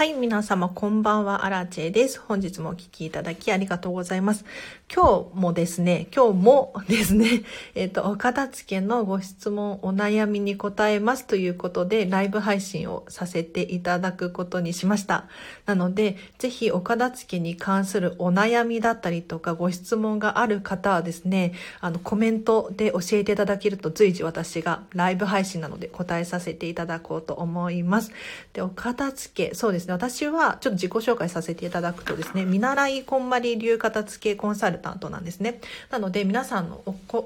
[0.00, 2.18] はい、皆様こんばんは、アラチェです。
[2.20, 4.46] 本日もお聴きいただきありがとうございます。
[4.90, 7.42] 今日もですね、今日もですね、
[7.76, 15.26] えっ、ー、と、お片付けのご質問、お悩みに答えますということで、ライブ配信をさせていただくことにしました。
[15.66, 28.12] なので、ぜひお片付けに関するお悩みだったりとか、ご質問がある方はですね、あの、コメントで教えていただけると随時私がライブ配信なので答えさせていただこうと思います。
[28.54, 35.60] で、お片付け、そうですね、私はちょっと自己紹介させていただくとですね、見習いこんまり流片付けコンサルタントなんですね。
[35.90, 36.82] なので皆さんの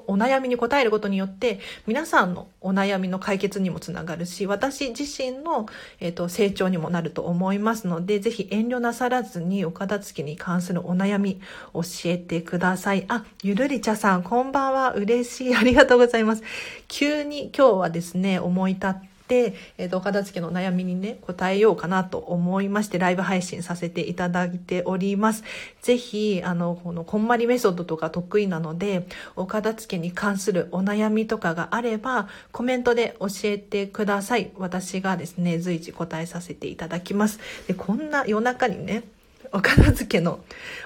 [0.07, 5.67] お悩みに答えることによって、皆さんのお悩みの解決にもつながるし、私自身の、
[5.99, 11.41] えーと、成長にもなると思いますので、ぜひ遠慮なさらずにお片付けに関するお悩み
[11.73, 13.05] 教えてください。
[13.07, 14.93] あ、ゆるりちゃさん、こんばんは。
[14.93, 15.55] 嬉しい。
[15.55, 16.43] ありがとうございます。
[16.87, 25.43] 急に今日はですね、思い立って、えっ、ー、と、お片付けの悩みにね、答えようかなと思いまして、ライブ配信させていただいております。
[25.81, 34.51] ぜひ、あの、この、こんまりメソッドとか得意なので、お片付けに関するお悩みとかがあれば、コメントで教えてください。
[34.57, 37.39] 私がですね、随時答えさせていただきます。
[37.67, 39.03] で、こんな夜中にね、
[39.51, 40.39] お片付けの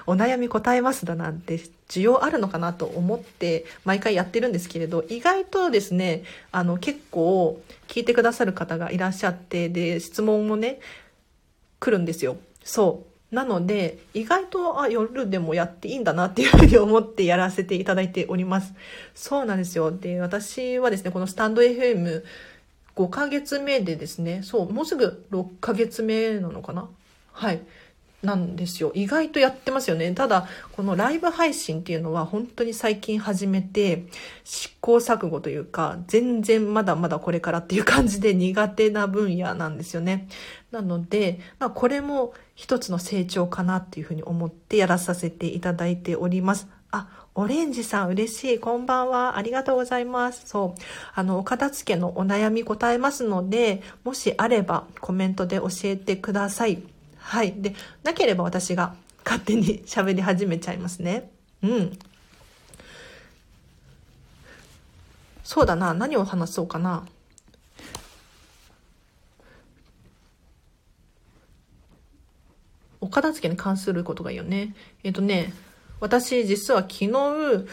[0.06, 1.58] お悩み答えますだなんて
[1.90, 10.78] 需要あるのかなと思って毎回やってるんですけれど意外とですねあの結構聞いてくださる方がいらっしゃってで質問もね
[11.80, 12.36] 来るんですよ。
[12.62, 13.34] そう。
[13.34, 18.72] なので意外とあ夜でもやっていいんだなっていうふうに思ってやらせていただいております。
[19.14, 19.90] そうなんですよ。
[19.90, 22.24] で私はですねこのスタンド FM
[22.96, 26.88] 5ヶ月目でですねそうもうすぐ6ヶ月目なのかな？
[27.32, 27.60] はい。
[28.22, 28.92] なんですよ。
[28.94, 30.12] 意外とやってますよね。
[30.12, 34.06] ただ、このライブ配信っていうのは本当に最近始めて、
[34.44, 40.28] 試行錯誤というか、全然まだまだこれからっていう感じで苦手な分野なんですよね。
[40.70, 46.68] なので、まあこれも一つの成長かなっていうふうに思ってやらさせていただいております。
[46.90, 48.58] あ、オレンジさん嬉しい。
[48.58, 49.38] こんばんは。
[49.38, 50.42] ありがとうございます。
[50.46, 50.80] そう。
[51.14, 56.82] あの、お片付けのお悩み答えますので、もしあればコメントで教えてください。
[57.30, 57.52] はい。
[57.52, 61.30] で、なければ私が勝手に 喋り始めちゃいますね。
[61.62, 61.98] うん。
[65.44, 65.94] そうだな。
[65.94, 67.06] 何を話そうかな。
[73.00, 74.74] お片付けに関することがいいよね。
[75.04, 75.52] えっ、とね、
[76.00, 77.68] 私実は昨日、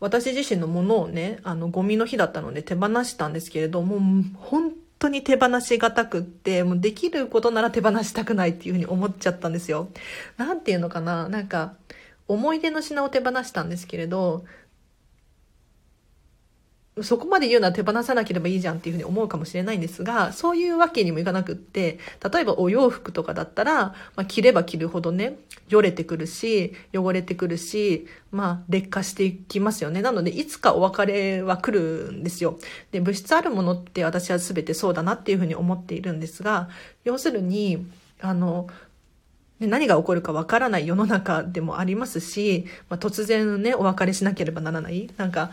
[0.00, 9.90] 私自身のものをね、あの、ゴミの日だったので手放したんですけれども、本当に手放しがたくって、もうできることなら手放したくないっていうふうに思っちゃったんですよ。
[10.36, 11.76] なんていうのかななんか、
[12.28, 14.44] 思い出の品を手放したんですけれど、
[17.02, 21.98] そこまで言うのは手放さなければいいじゃんっていうふうに思うかもしれないんですが、そういうわけにもいかなくって、
[22.32, 25.36] 例えばお洋服とかだったら、まあ、着れば着るほどね、
[25.68, 30.02] よれてくるし、汚れてくるし、まあ、劣化していきますよね。
[30.02, 32.58] なので、いつかお別れは来るんですよ。
[32.92, 36.68] で、物質あるものって私は全てそうだなっていうふうに思っているんですが、
[37.04, 37.86] 要するに、
[38.20, 38.68] あの、
[39.60, 45.10] 何が起こるかわからない世の中でもありますし、まあ、突然ね、お別れしなければならない。
[45.18, 45.50] なんか、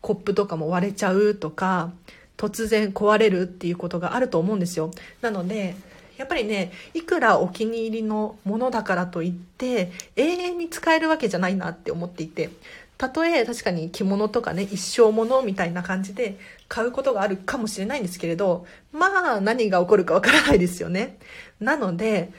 [0.00, 1.92] コップとかも割れちゃうとか、
[2.36, 4.90] 突然壊れるっていうことがあると思うんですよ。
[5.20, 5.74] なので、
[6.16, 12.50] やっぱりね、いくらお気に入りのものだからといって、永遠に使えるわけじゃないなって思っていて、
[12.98, 16.38] たとえ確かに着物とかね、一生ものみたいな感じで
[16.68, 21.16] 買うことがあるかもしれないんですけれど、まあ何が起こるかわからないですよね。
[21.60, 22.30] なので、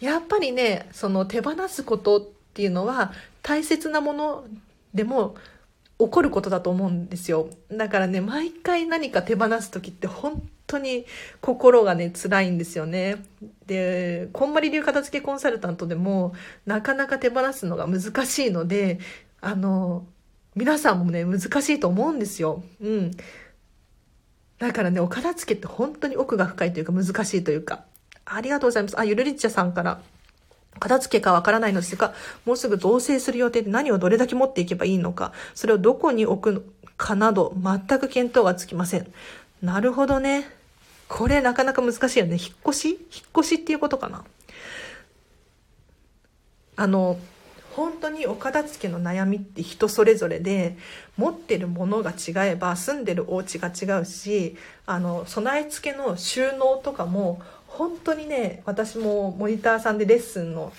[0.00, 3.12] やっぱりね、その手放すことっていうのは
[3.42, 4.44] 大切なもの
[4.92, 5.36] でも
[6.04, 7.48] 起こることだと思うんですよ。
[7.70, 11.06] だからね、毎回何か手放す時って本当に
[11.40, 13.24] 心がね、辛いんですよね。
[13.66, 16.34] で、こんまり流片付けコンサルタントでも、
[16.66, 18.98] なかなか手放すのが難しいので、
[19.40, 20.04] あの、
[20.56, 22.64] 皆さんもね、難しいと思うんですよ。
[22.80, 23.10] うん。
[24.58, 27.84] だからね、お片付けって本当に奥が深いというか難しいというか。
[28.24, 28.98] ありがとうございます。
[28.98, 30.00] あ、ゆるりっちゃさんから。
[30.78, 32.14] 片付けかわからないのですが、
[32.44, 39.12] もうすぐ同棲する予定で何をどれだけ持っていけばいいのか、それをどこに置くかなど、全く見当がつきません。
[39.62, 40.48] なるほどね。
[41.08, 42.36] これなかなか難しいよね。
[42.40, 42.88] 引っ越し？
[42.88, 42.98] 引っ
[43.38, 44.24] 越しっていうことかな。
[46.76, 47.18] あの、
[47.74, 50.76] 本当にお片付けの悩みって人それぞれで
[51.16, 57.40] 持ってるものが違えば住んでるお家が違うしあの備え付けの収納とかも
[57.76, 60.72] 本当にね私もモニターさんでレッスンの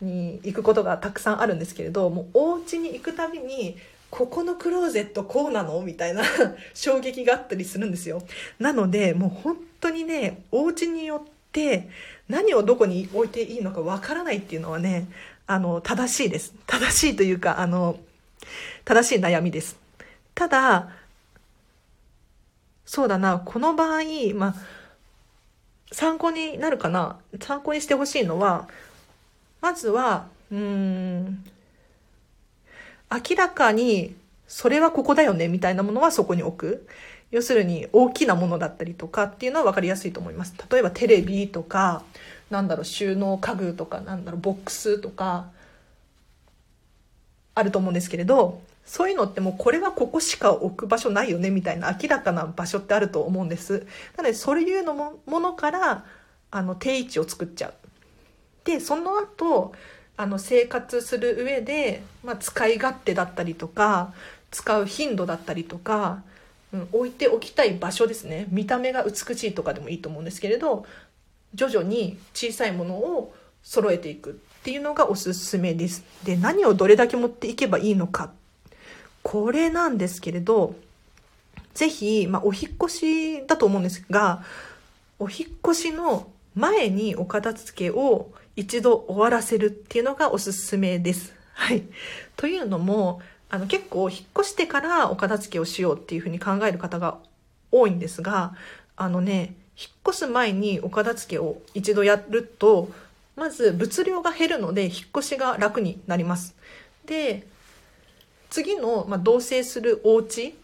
[0.00, 3.76] に行くことがたくさんあるんですけれどもうお家に行くたびに
[4.10, 5.80] ここのクローゼットこうなの？
[5.82, 6.22] みたいな
[6.74, 8.22] 衝撃があったりするんですよ
[8.58, 11.88] なのでもう本当にねお家によって
[12.28, 15.06] 何をどこに置いていいのかわからないっていうのはね、
[15.46, 16.54] あの、正しいです。
[16.66, 17.98] 正しいというか、あの、
[18.86, 19.76] 正しい悩みです。
[20.34, 20.88] ただ、
[22.86, 24.04] そうだな、この場合、
[24.34, 24.54] まあ、
[25.94, 27.18] 参考になるかな？
[27.40, 28.68] 参考にしてほしいのは、
[29.60, 31.44] まずは、うん、
[33.10, 34.14] 明らかに、
[34.48, 36.88] それはここだよね、みたいなものはそこに置く。
[37.30, 40.54] 要するに、大きなものだったりとかっていうのは分かりやすいと思います。
[40.70, 42.02] 例えばテレビとか、
[42.50, 45.46] なんだろう、収納家具とか、なんだろう、ボックスとか、
[47.54, 53.86] あると思うんですけれど、そういうのってもうこれはここしか置く場所ないよねみたいな明らかな場所ってあると思うんです。
[54.16, 56.04] なのでそういうのもものから
[56.50, 57.74] あの定位置を作っちゃう。
[58.64, 59.72] で、その後、
[60.16, 64.12] あの生活する上で、まあ、使い勝手だったりとか、
[64.50, 66.22] 使う頻度だったりとか、
[66.72, 68.46] うん、置いておきたい場所ですね。
[68.50, 70.86] 見た目が美しいとかでもいいと思うんですけれど、
[71.54, 76.04] 徐々に小さいものを揃えていくっていうのがおすすめです。
[76.24, 78.32] で、何をどれだけ持っていけばいいのか。
[79.24, 80.76] これなんですけれど、
[81.72, 84.44] ぜひ、まあ、お引越しだと思うんですが、
[85.18, 91.34] お引越しの前にお片付けを一度終わらせるっていうのがおすすめです。
[91.54, 91.82] はい。
[92.36, 97.18] というのも、あの結構引っ越してからお片付けをしようっていうふうに考える方が
[97.72, 98.54] 多いんですが、
[98.96, 102.90] あのね、引っ越す前にお片付けを一度やると、
[103.36, 106.54] まず物量が減るので引っ越しが楽になります。
[107.06, 107.46] で、
[108.54, 110.54] 次の、まあ、同棲するお家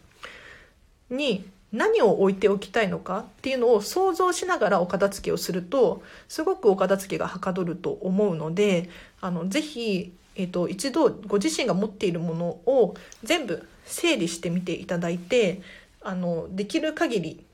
[1.09, 1.43] に
[1.73, 8.89] 何を置いておきたいのかっていうのを想像しながらお片付けをすると、すごくお片付けがはかどると思うので、
[9.19, 12.95] あの、ぜひ、えっ、ー、と、一度ご自身が持っているものを
[13.25, 15.61] 全部整理してみていただいて、
[16.01, 17.45] あの、できる限り、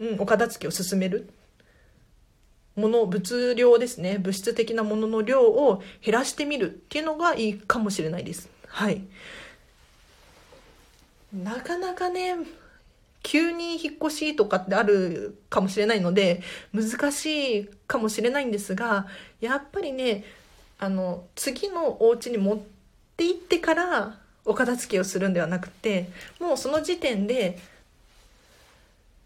[0.00, 1.30] うん、お片付けを進める。
[2.74, 4.18] もの、物量ですね。
[4.18, 8.50] 物質的なものの量を減らしてみるっていうのがいいかもしれないです。
[8.66, 9.02] はい。
[11.34, 12.36] なかなかね、
[13.24, 16.42] 急に引っ越しとかってあるかもしれないので、
[16.72, 19.06] 難しいかもしれないんですが、
[19.40, 20.24] やっぱりね、
[20.78, 22.58] あの、次のお家に持っ
[23.16, 26.08] て行ってからお片付けをするんではなくて、
[26.38, 27.58] もうその時点で、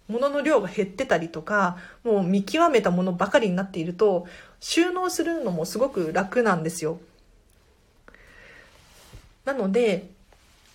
[0.09, 4.27] 物の量が減ってたりとか、もう見極めたものばかりになっていると、
[4.61, 6.99] 収納するのもすごく楽なんですよ。
[9.45, 10.09] なので、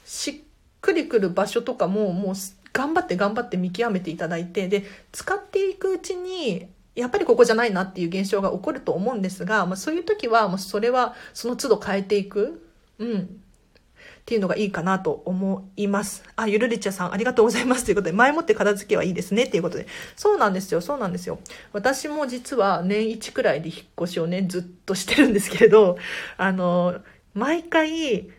[0.06, 0.36] しっ
[0.84, 2.36] くりくる場所とかも、もう
[2.74, 4.84] 頑張って頑張って見極めていただいて、で、
[5.14, 12.70] 使っていくうちに、やっぱりここじゃないなっていう現象が起こると思うんですが、まあ、そういう時は、もうそれはその都度変えていく。
[13.00, 13.20] うん。
[13.22, 16.24] っていうのがいいかなと思います。
[16.36, 19.88] あ、ゆるりちゃさんありがとうございますということで、前もって片付けはいいですねっていうことで。
[20.16, 21.40] そうなんですよ、そうなんですよ。
[21.74, 25.98] 私も実は年一くらいで引っ越しをね、ずっとしてるんですけれど、
[26.38, 27.00] あの、
[27.34, 28.30] 毎回、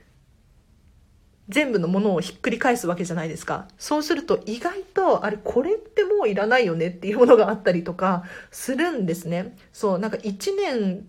[1.49, 3.69] 全部のものをひっくり返すわけじゃないですか。
[3.79, 9.57] そうすると意外と、あれ、これってもういらないよねっていうものがあったりとかするんですね。
[9.73, 11.07] そう、なんか1年、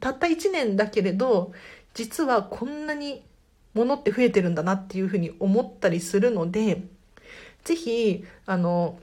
[0.00, 1.52] たった1年だけれど、
[1.94, 3.24] 実はこんなに
[3.74, 6.82] 物って増えてるんだなっていうふうに思ったりするので、
[7.64, 8.98] ぜひ、あの、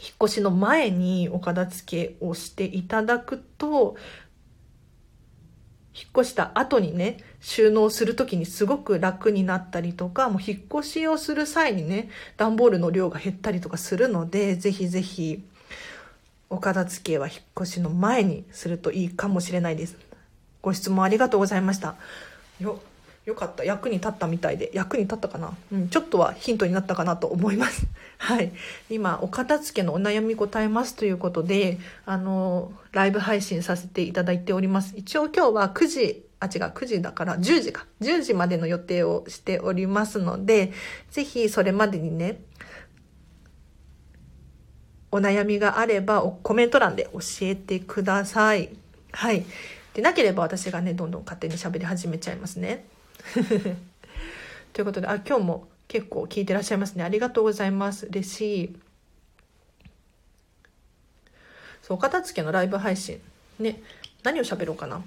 [0.00, 3.96] 引っ越しの前にお片付けをしていただくと、
[5.94, 15.42] 引っ越した後にね、収納する時にすごく楽になったりとか、もう引っ越しをする際にね、段ボールの量が減ったりとかするので、ぜひぜひ、
[16.48, 19.96] お片付けは引っ越しの前にするといいかもしれないです。
[20.62, 21.96] ご質問ありがとうございました。
[22.60, 22.80] よ、
[23.24, 23.64] よかった。
[23.64, 24.70] 役に立ったみたいで。
[24.74, 25.56] 役に立ったかな？
[25.72, 27.86] うん、ちょっとはヒントになったかなと思います。
[28.18, 28.52] はい。
[28.90, 34.94] 今、お片付けのお悩み答えますということで、あの、ライブ配信させていただいております。
[34.96, 37.86] 一応今日は9時、あ、違う、9時だから10時か。
[38.00, 40.72] 10時までの予定をしておりますので、
[41.10, 42.40] ぜひそれまでにね、
[45.12, 48.70] お悩みがあればコメント欄で教えてください。
[49.12, 49.44] はい。
[49.94, 52.86] でなければ私がね、どんどん勝手に喋り始めちゃいますね。
[54.72, 57.04] ということで、あ、今日も結構聞いてらっしゃいますね。
[57.04, 58.06] ありがとうございます。
[58.06, 58.76] 嬉しい。
[61.82, 63.20] そう、お片付けのライブ配信。
[63.58, 63.82] ね、
[64.22, 65.02] 何を喋ろうかな。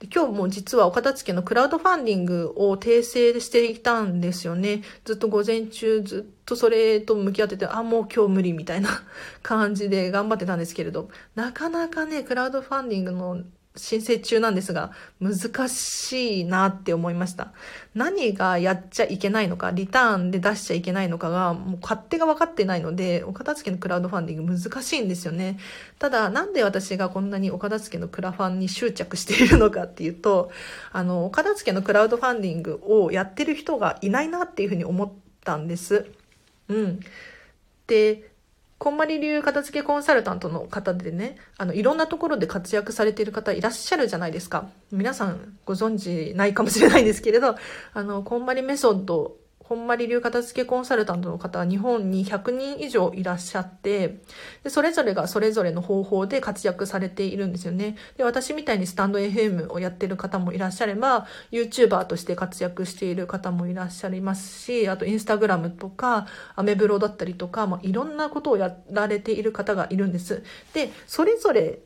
[0.00, 4.82] で今日も実はお片付けのクラウドファンディングを訂正していたんですよね。
[5.04, 9.02] ずっと午前中ずっとそれと向き合ってて、あ、もう今日無理みたいな
[9.42, 13.42] 感じで頑張ってたんですけれど、なかなかね、クラウドファンディングの
[13.78, 17.52] 申請中なんですが、難しいなって思いました。
[17.94, 25.58] 何がやっちゃいけないのか、リターンで出しちゃいけないのかが、もう勝手が分かってないので、お片付けのクラウドファンディング難しいんですよね。
[25.98, 30.50] ただ、なんで私がこんなにお片付けのクラファンに執着しているのかっていうと、
[30.92, 35.12] あの、お片付けのクラウドファンディングをやってる人がいないなっていうふうに思っ
[35.44, 36.06] たんです。
[36.68, 37.00] うん。
[37.86, 38.27] で、
[38.78, 44.68] こんまり流片付けコンサルタントの方でね、あの、いろんなところで活躍されている方いらっしゃるじゃないですか。
[44.92, 47.56] 皆さんご存知ないかもしれないですけれど、
[47.92, 49.36] あの、こんまりメソッド
[49.68, 54.20] こんまり流片付けコンサルタントの方は日本に100人以上いらっしゃって、
[54.64, 57.96] でそれぞれがそれぞれの方法で活躍されているんですよね。
[58.16, 70.44] で、私みたいにスタンド FM をやってる方もいらっしゃれば、YouTuber として活躍している方もいらっしゃいますし、あとインスタグラムとか、アメブロだったりとか、まあ、いろんなことをやられている方がいるんです。
[70.72, 71.80] で、それぞれ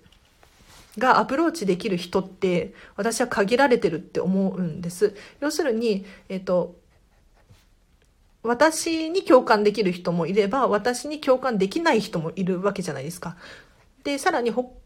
[0.99, 5.17] がアプローチできる人って私は限られてるって思うんです。
[5.41, 6.81] 要するに、えっ、と、
[8.43, 13.37] 私に共感できる人もいれば、私に共感できない人もいるわけじゃないですか。
[14.05, 14.77] で、さらにほ、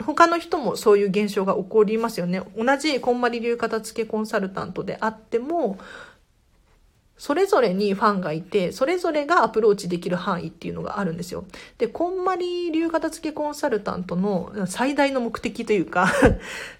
[0.00, 2.42] 他の人もそういう現象が起こりますよね。
[2.56, 5.78] 同じこんまり流片付けコンサルタントであっても、
[7.18, 11.44] それぞれにファンがいて、それぞれがアプローチできる範囲っていうのがあるんですよ。
[11.76, 16.10] で、こんまり流片付けコンサルタントの最大の目的というか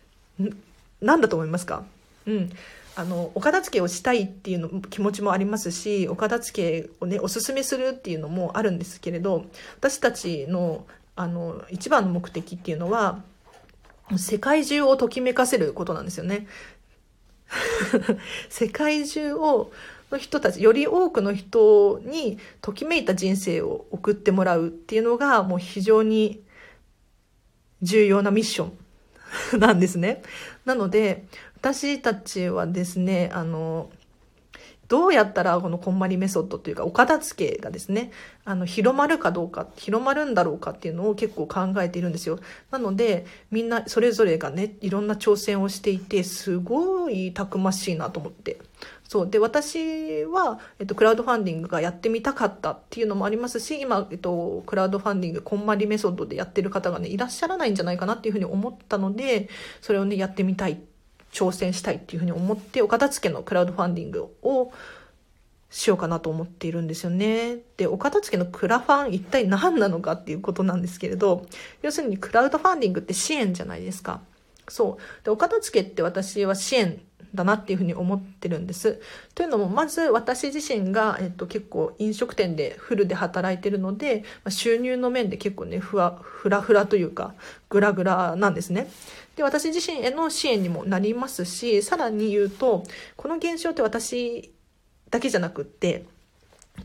[1.02, 1.84] 何だと思いますか？
[2.26, 2.50] うん。
[2.96, 9.46] あのお片付けをしたいっていうの気持ちもありますしお片付けをねおすすめするっていうのもあるんですけれど
[9.78, 13.22] 私たちのあの一番の目的っていうのは
[14.16, 16.46] 世界中をときめかせることなんですよね。
[18.48, 19.72] 世界中を
[20.10, 26.42] の人たちより多くの人にときめいた人生を送ってもらうっていうのがもう非常に
[27.82, 28.70] 重要なミッショ
[29.56, 30.22] ンなんですね。
[30.64, 31.24] なので
[31.60, 33.90] 私たちはですね、あの、
[34.88, 38.10] どうやったらこのこんまりメソッドというか、お片付けがですね、
[38.46, 42.40] あの、広まるかどうか、広まるんだろうかっていうのを結構考えているんですよ。
[42.70, 48.58] なので、みんなそれぞれがね、いろんな挑戦をしていて、すごいたくましいなと思って。
[49.06, 49.30] そう。
[49.30, 59.48] で、私は、えっと、クラウドファンディングがやってみたかったっていうのもありますし、今、えっと、クラウドファンディング、こんまりメソッドでやってる方がね、いらっしゃらないんじゃないかなっていうふうに思ったので、
[59.80, 60.80] それをね、やってみたい
[61.32, 64.72] 挑戦したいっていうふうに思って、お片付けのクラウドファンディングを
[65.70, 67.58] しようかなと思っているんですよね。
[67.76, 71.46] で、お片付けのクラファン一体何なのかっていうことなんですけれど、
[71.82, 74.20] 要するにクラウドファンディングって支援じゃないですか。
[74.68, 75.24] そう。
[75.24, 77.00] で、お片付けって私は支援
[77.34, 79.00] だなっていうふうに思ってるんです。
[79.34, 87.34] というのも、まず私自身が、えっと、結構飲食店でフルで働いてるので、まあ、収入の面で結構ね、ふわ、ふらふらというか、
[87.68, 88.90] ぐらぐらなんですね。
[89.36, 92.84] で、私自身への支援にもなりますし、さらに言うと、
[93.16, 94.52] この現象って私
[95.10, 96.04] だけじゃなくって、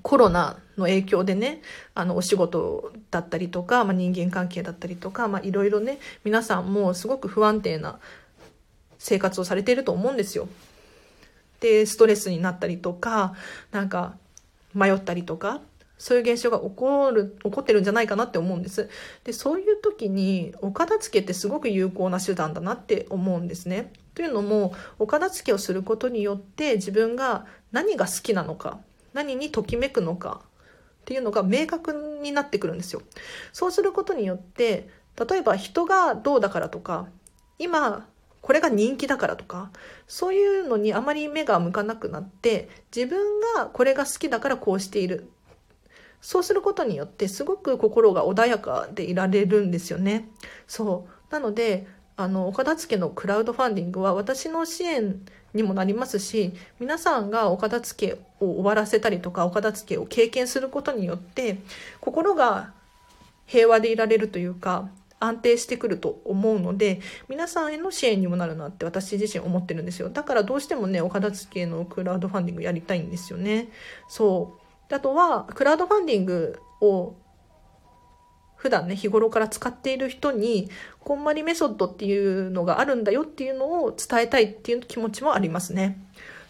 [0.01, 1.61] コロナの影響でね、
[1.93, 7.99] あの、お仕事だったりとか、まあ、人間関係だったりとか、まあ、いろいろね、皆さんもすごく不安定な
[9.05, 10.49] 生活をされていると思うんですよ。
[11.59, 13.35] で、ストレスになったりとか、
[13.71, 14.15] なんか
[14.73, 15.61] 迷ったりとか、
[15.99, 18.89] そういう現象が起こる、起こってるんじゃないかなって思うんです。
[19.23, 23.93] で、そういう時に、お片付けってすごく有効な手段だなって思うんですね。
[24.15, 28.79] というのも、お片付けをすることによって自分が何が好きなのか、
[29.13, 30.47] 何にときめくのかっ
[31.05, 33.03] ていうのが明確になってくるんですよ。
[33.53, 34.89] そうすることによって、
[35.29, 37.07] 例えば人がどうだからとか、
[37.59, 38.07] 今
[38.45, 39.71] これが人気だからとか、
[40.05, 45.31] そういうのにあまり目が向かなくなって、自分がこれが好きだからこうしている。
[46.21, 50.29] そうすることによってすごく心が穏やかでいられるんですよね。
[50.67, 51.33] そう。
[51.33, 51.87] なので、
[52.17, 55.25] あの、岡田付のクラウドファンディングは私の支援
[55.55, 61.57] にもなりますし、皆さんがお片付を終わらせたりとか、お片付を経験することによって、
[61.99, 62.73] 心が
[63.47, 64.87] 平和でいられるというか、
[65.25, 70.09] 安定してくると思うので、皆さんへの支援にもなるなって私自身思ってるんですよ。
[70.09, 73.69] だからどうしてもね、お片付けのクラウドファンディングやりたいんですよね。
[74.07, 74.57] そ
[74.89, 74.93] う。
[74.93, 77.15] あとは、クラウドファンディングを
[78.55, 86.01] 普段ね、日頃から使っている人に、こんまりメソッドっていうのがあるんだよっていうのを伝えたいっていう気持ちもありますね。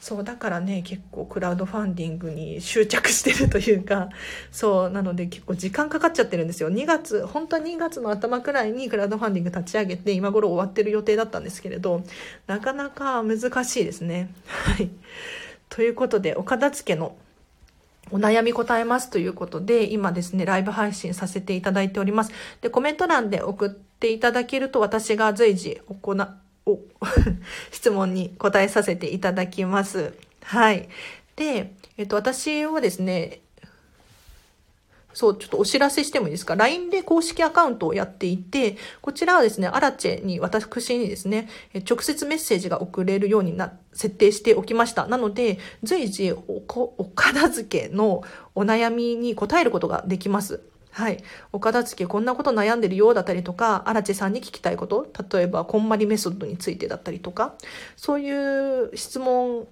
[0.06, 4.10] そう、だからね、結構クラウドファンディングに執着してるというか、
[4.54, 6.70] そう、なので結構時間かかっちゃってるんですよ。
[6.70, 12.04] 2月、本当は2月の頭くらいにクラウドファンディング立ち上げて、今頃終わってる予定だったんですけれど、
[12.46, 14.30] なかなか難しいですね。
[14.46, 14.92] はい。
[15.70, 17.16] ということで、お片付けの
[18.12, 22.32] お悩み答えますということで、今ですね、ライブ配信させていただいております。
[22.62, 26.16] で、コメント欄で送っていただけると私が随時行、
[26.66, 26.80] お、
[27.72, 30.14] 質問に答えさせていただきます。
[30.44, 30.90] はい。
[31.36, 33.42] で、えっと、私はですね、
[35.16, 41.48] そう、ちょっとお知らせしてもいいですか ?LINE で公式アカウントをやっていて、こちらはですね、アラチェに、私にですね、
[41.90, 45.08] 直接メッセージが送れるようにな、設定しておきました。
[45.08, 48.24] なので、随時お、お片付けの
[48.56, 50.62] お悩みに答えることができます。
[50.96, 51.22] はい。
[51.52, 57.56] お片付けこんなこと悩んでるようだったりとか、荒地さんに聞きたいこと、例えば、こんまりメソッドについてだったりとか、
[57.98, 59.68] そういう質問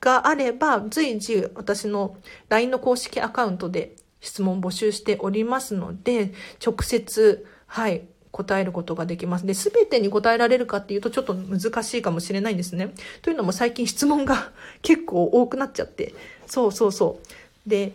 [0.00, 2.16] があれば、随時私の
[2.48, 6.32] LINE の公式アカウントで質問募集しておりますので、
[6.64, 9.44] 直接、はい、答えることができます。
[9.44, 12.94] で、すべてに答えられるかっていうとちょっと難しいかもしれないんですね。
[13.20, 16.14] というのも最近質問が 結構多くなっちゃって。
[16.46, 17.18] そうそうそ
[17.66, 17.68] う。
[17.68, 17.92] で、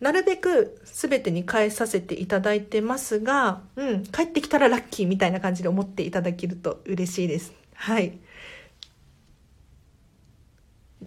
[0.00, 7.52] なるべく全てに返させていただいてますが、うん、帰ってきたらラッキーみたいな感じで思っていただけると嬉しいです。
[7.74, 8.18] はい。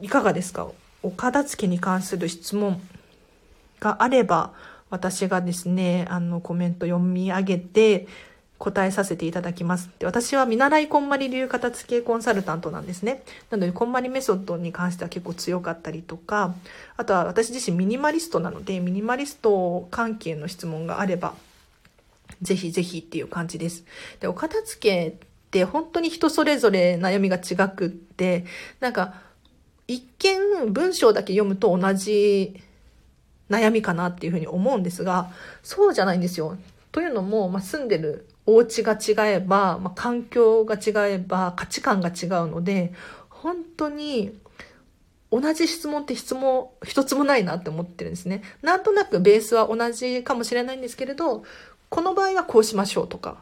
[0.02, 0.70] いかがですか？
[1.02, 2.82] お片付けに関する質問。
[3.80, 4.54] があれば、
[4.90, 8.08] 私がですね、あの、コメント読み上げて、
[8.64, 9.90] 答えさせていただきます。
[10.00, 13.22] で私は見習いこんまり流片付けコンサルタントなんですね。
[13.50, 16.56] なので、こんまりメソッドに関しては結構強かったりとか、
[16.96, 21.36] あとは私自身ミニマリストなので、ミニマリスト関係の質問があれば、
[22.42, 23.84] ぜひぜひっていう感じです。
[24.22, 25.14] で、お片付けっ
[25.52, 28.46] て本当に人それぞれ悩みが違くって、
[28.80, 29.16] なんか、
[29.90, 32.62] 一見文章だけ読むと同じ
[33.50, 35.32] 悩みかなっていうふうに思うんですが、
[35.64, 36.58] そうじゃないんですよ。
[36.94, 42.94] というのも、まあ、住んでるお家が違えば、まあ、環境が違えば、価値観が違うので、
[43.30, 44.38] 本当に
[45.32, 48.44] 同じ質問って質問一つもないなって思ってるんですね。
[48.62, 51.44] なんとなくベースは同じかもしれないんですけれど、
[51.90, 53.38] この場合はこうしましょうとか、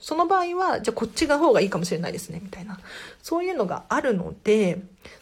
[0.00, 2.78] その場合は、じゃあこっちが方がいいかもしれないですね、みたいな。
[3.22, 4.78] そういうのがあるので、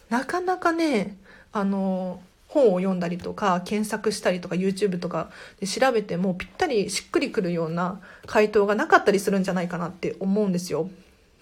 [0.09, 1.17] なかなかね、
[1.53, 2.21] あの、
[2.55, 10.89] 本を読んだりとか検索したりとか YouTube とかで調べてもぴったりしっくりくるような回答がなかったりするんじゃないかなって思うんですよ。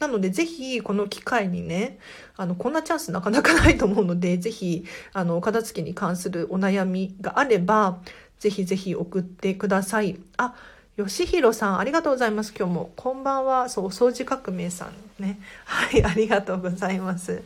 [0.00, 1.98] なので、ぜひ、この機会にね、
[2.36, 8.00] あの、こんなチャンスなかなかないと思うので、ぜひ、あの、お片付けに関するお悩みがあれば、
[8.40, 10.18] ぜひぜひ送ってください。
[10.38, 10.56] あ、
[10.96, 12.52] 吉弘さん、ありがとうございます。
[12.58, 12.90] 今日も。
[12.96, 13.68] こんばんは。
[13.68, 15.38] そう、お掃除革命さんね。
[15.64, 17.42] はい、ありがとうございます。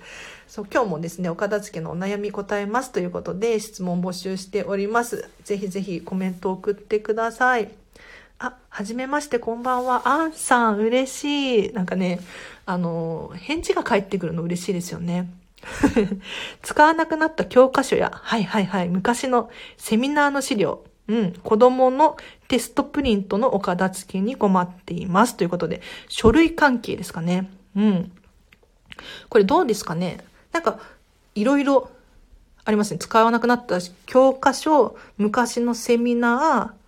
[0.48, 5.28] そう、今日もですね、お片付けのお悩み答えますということで質問募集しております。
[5.44, 7.70] ぜひぜひコメント送ってください。
[8.38, 10.09] あ、はじめまして、こんばんは。
[10.09, 11.72] アンさん、嬉しい。
[11.72, 12.20] なんかね、
[12.64, 15.30] あの、返事が返ってくるの嬉しいですよね。
[16.62, 25.37] 使わなくなった教科書や、はいはいはい、昔のセミナーの資料、うん、子供のテストプリントのお片付けに困っています。
[25.37, 27.50] ということで、書類関係ですかね。
[27.74, 28.12] うん。
[29.28, 30.18] これどうですかね？
[30.57, 30.79] なんか、
[31.35, 31.90] いろいろ
[32.64, 32.99] ありますね。
[32.99, 36.87] 使わなくなった教科書、昔のセミナー、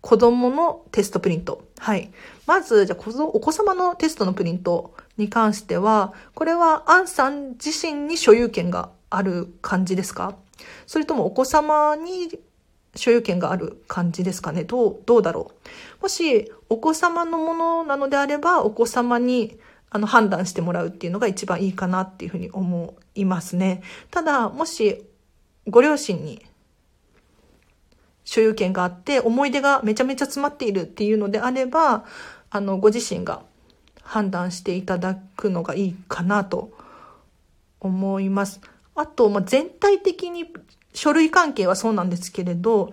[0.00, 1.64] 子供のテストプリント。
[1.78, 2.12] はい。
[2.46, 10.36] まず、じゃあ、お子様のテストのプリントに関しては、これはアンさん自身に所有権がある感じですか？
[10.86, 12.38] それともお子様に
[12.94, 14.62] 所有権がある感じですかね？
[14.62, 15.50] どう、どうだろ
[15.98, 16.02] う？
[16.02, 19.58] もし、お子様のものなのであれば、お子様に
[19.90, 23.82] あの、判断してもらうっていうのが一番いいかなっていうふうに思いますね。
[24.10, 25.04] ただ、もし、
[25.68, 26.44] ご両親に
[28.24, 32.04] 所有権があって、思い出がめちゃめちゃ詰まっているっていうのであれば、
[32.50, 33.42] あの、ご自身が
[34.02, 36.70] 判断していただくのがいいかなと
[37.80, 38.60] 思います。
[38.94, 40.46] あと、まあ、全体的に
[40.94, 42.92] 書類関係はそうなんですけれど、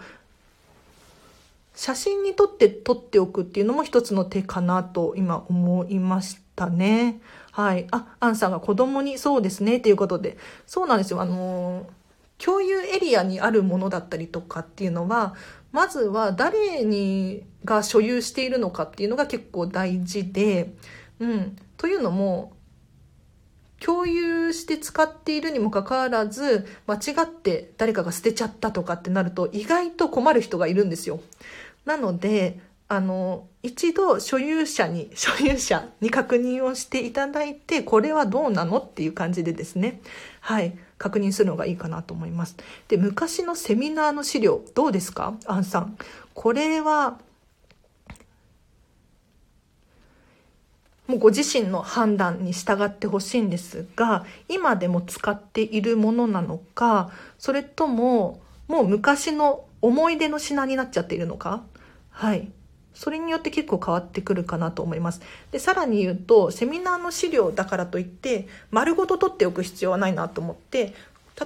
[1.76, 6.47] 写真に撮って撮っておくっていうのも一つの手かなと今思いました。
[6.58, 7.22] たね。
[7.52, 7.88] はい。
[7.92, 9.80] あ、アンさんが子供にそうですね。
[9.80, 10.38] ということで。
[10.66, 11.22] そうなんですよ。
[11.22, 11.88] あの
[12.38, 15.36] 共有エリアにあるものだったりとかっていうのは、
[15.72, 20.74] まずは誰にが所有しているのかっていうのが結構大事で、
[21.20, 21.56] うん。
[21.78, 22.54] というのも、
[23.80, 31.20] 共有して使っているにもかかわらず、間違って誰かが捨てちゃったとかってなると、意外と困る人がいるんですよ。
[31.86, 40.00] なので、あの、一度所有者に、所有者に確認をしていただいて、これはどうなのっていう感じでですね、
[40.40, 42.56] はい、確認するのがいいかなと思います。
[42.88, 45.34] で、昔のセミナーの資料、どうですか？
[45.48, 45.98] アンさん。
[46.34, 47.20] これは、
[51.08, 61.64] もうご自身の判断に従ってほしいんですが、今でも使っているものなのか、それとも、もう昔の思い出の品になっちゃっているのか、
[62.12, 62.50] はい。
[62.98, 65.22] それによって結構変わってくるかなと思います。
[65.52, 70.96] で、さらに言うと、セミナーの資料だからといって、丸ごと取っておく必要はないなと思って、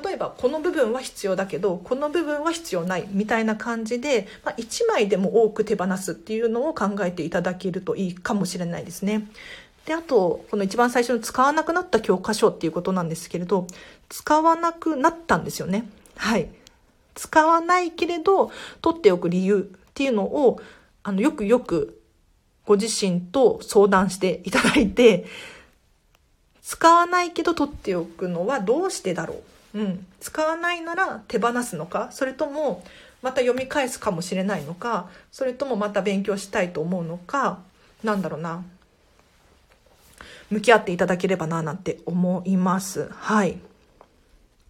[0.06, 9.28] 例えばこの部分は必要だけどこの部分は必要ないみたいな感じで、まあ、1枚でも多く手放すっていうのを考えていただけるといいかもしれないですね。
[9.86, 13.68] であとこの一番最初の使わなくなった教科書っていうことなんですけれど
[14.08, 15.90] 使わなくなったんですよね。
[16.16, 16.48] はい。
[17.14, 18.50] 使わないけれど
[18.82, 20.62] 取っておく理由っていうのを
[21.04, 22.02] あのよくよく
[22.66, 25.26] ご自身と相談していただいて
[26.62, 29.42] 使わないけど取っておくのはどうしてだろ
[29.74, 29.80] う？
[29.80, 32.10] うん、使わないなら手放すのか？
[32.12, 32.84] それとも
[33.22, 35.10] また読み返すかもしれないのか？
[35.32, 37.60] それともまた勉強したいと思うのか？
[38.04, 38.64] なんだろうな。
[40.50, 43.10] 向き合っていただければななんて思います。
[43.12, 43.58] はい。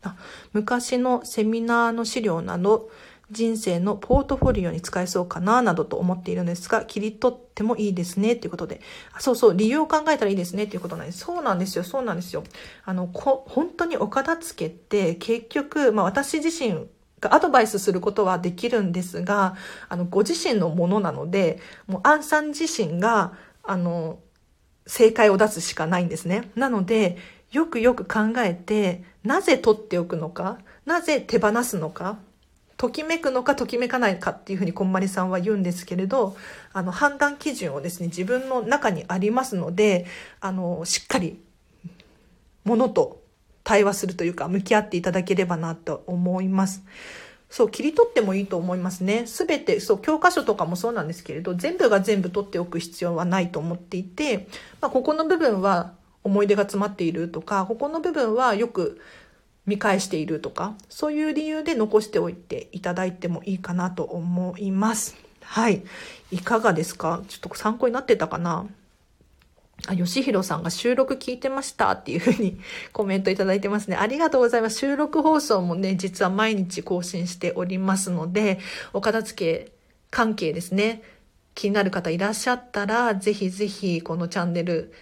[0.04, 0.16] あ
[0.54, 2.90] 昔のセミナーの資料など
[3.32, 8.82] 人生のポートフォリオに使えそうかな、などと思っているんですが、切り取ってもいいですね、ということで。
[9.14, 11.20] あそうそう、理由を考えたらいいですね、ということなんです。
[11.20, 12.44] そうなんですよ、そうなんですよ。
[12.84, 16.88] あの、こ本当にお片付けって結局、まあ私自身
[17.22, 19.56] がアドバイスすることはできるんですが、
[19.88, 24.20] あの、ご自身のものなので、もうアンさん自身が、あの、
[24.88, 26.52] 正解を出すしかないんですね。
[26.56, 27.18] なので、
[27.52, 32.18] よくよく考えて、なぜ取っておくのか、なぜ手放すのか、
[32.82, 36.36] ときめくのかときめかないかっていうふうにこんまりさんは言うんですけれど、
[36.74, 40.08] あの、判断基準をですね、自分の中にありますので、
[40.40, 41.40] あの、しっかり、
[42.64, 43.22] ものと
[43.64, 46.84] 対話するというか、向き合っていただければなと思います。
[47.52, 49.28] そう、切り取ってもいいと思いますね。
[49.28, 54.48] すべて、そう、教科書とかもそうなんですけれど、全部が全部取っておく必要はないと思っていて、
[54.82, 59.00] まあ、ここの部分は思い出が詰まっているとか、ここの部分はよく
[59.66, 65.16] 見返しているとか、そういう理由で残しておいていただいてもいいかなと思います。
[65.44, 65.84] はい。
[66.32, 67.22] いかがですか？
[67.28, 68.66] ちょっと参考になってたかな？
[69.88, 72.60] あ、吉弘さんが収録聞いてましたっていうふうに
[72.94, 73.96] コメントいただいてますね。
[73.96, 74.78] ありがとうございます。
[74.78, 78.60] 収録放送もね、実は毎日更新しておりますので、
[78.94, 79.72] お片付け
[80.12, 81.02] 関係ですね。
[81.56, 84.94] 気になる方いらっしゃったら、ぜひぜひこのチャンネル、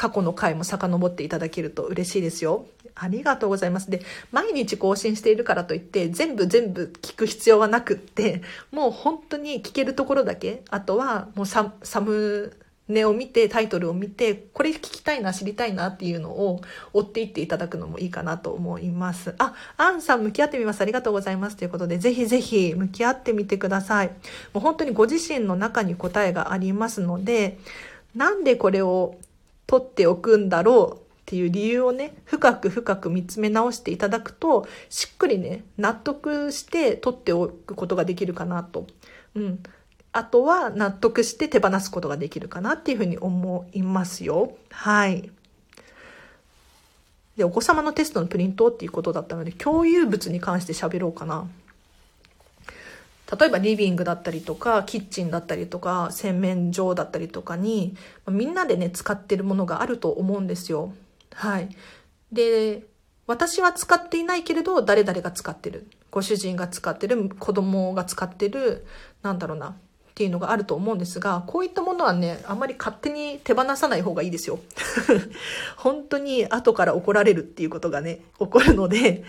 [0.00, 2.64] 過去の回も遡っていただけると嬉しいですよ。
[2.94, 3.90] ありがとうございます。
[3.90, 4.00] で、
[4.32, 8.40] 毎日更新しているからといって、全部全部聞く必要はなくって、
[8.72, 12.56] もう本当に聞けるところだけ、あとはもうササム
[12.88, 16.62] ネを見て、タイトルを見て、これ聞きたいな、知りたいなっていうのを
[16.94, 19.34] 追っていっていただくのもいいかなと思います。
[19.36, 20.80] あ、アンさん向き合ってみます。
[20.80, 21.58] ありがとうございます。
[21.58, 24.08] ということで、ぜひぜひ向き合ってみてください。
[24.08, 24.12] も
[24.54, 27.58] う本当にご自身の中に答えがありますので、
[28.14, 29.16] なんでこれを
[29.70, 38.88] 取っておくんだろうっていう理由をね、深く深く見つめ直していただくと、しっくりね、納得して取っておくことができるかなと。
[39.36, 39.62] うん。
[40.10, 44.56] あとは納得して手放すことができるかなっていうふうに思いますよ。
[44.72, 45.30] はい。
[47.36, 51.46] で、お子様のテストのプリントっていうことだったので、共有物に関して喋ろうかな。
[53.38, 57.94] 例えばリビングだったりとか、キッチンだったりとか、洗面所だったりとかに、
[58.28, 60.92] みんなでね、使ってるものがあると思うんですよ。
[61.34, 61.68] はい。
[62.32, 62.82] で、
[63.26, 65.86] 私は使っていないけれど、誰々が使ってる。
[66.10, 68.84] ご主人が使ってる、子供が使ってる、
[69.22, 69.74] なんだろうな、っ
[70.14, 74.58] ていうのがあると思うんですが、こういったものはね、あんまり勝手に手放さない方がいいですよ。
[75.78, 79.22] 本当に後から怒られるっていうことがね、起こるので、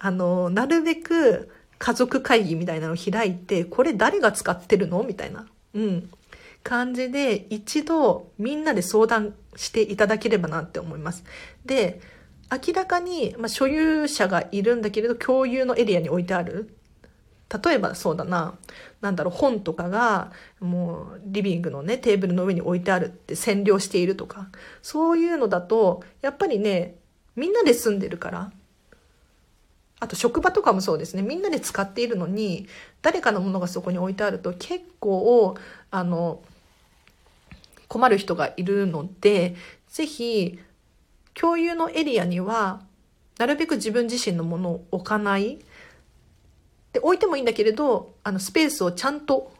[0.00, 1.48] あの、なるべく
[1.84, 5.02] 家族会議みたいなのを開いて、これ誰が使ってるの？
[5.02, 5.46] みたいな。
[5.74, 6.10] うん。
[6.62, 11.24] 感じで一度みんなで相談していただければなって思います。
[11.66, 12.00] で、
[12.50, 16.74] 明らかに、まあ、所有者がいるんだけれど共有のエリアに置いてある。
[17.62, 18.54] 例えばそうだな、
[19.02, 24.48] なんだろう、本とかがもうリビングのね、テーブルの上に置いてあるって占領しているとか、
[24.80, 26.94] そういうのだと、やっぱりね、
[27.36, 28.52] みんなで住んでるから、
[30.04, 31.22] あと職場とかもそうですね。
[31.22, 32.66] みんなで使っているのに、
[33.00, 35.56] 誰かのものがそこに置いてあると結構、
[35.90, 36.42] あの、
[37.88, 39.56] 困る人がいるので、
[39.88, 40.58] ぜひ、
[41.32, 42.82] 共有のエリアには、
[43.38, 45.58] なるべく自分自身のものを置かない。
[46.92, 49.54] で、置いてもいいんだけれど、あの、スペースをちゃんと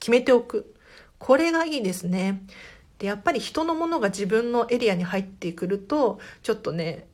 [0.00, 0.74] 決めておく。
[1.18, 2.46] これがいいですね。
[2.98, 7.07] で、やっぱり人のものが自分のエリアに入ってくると、ちょっとね、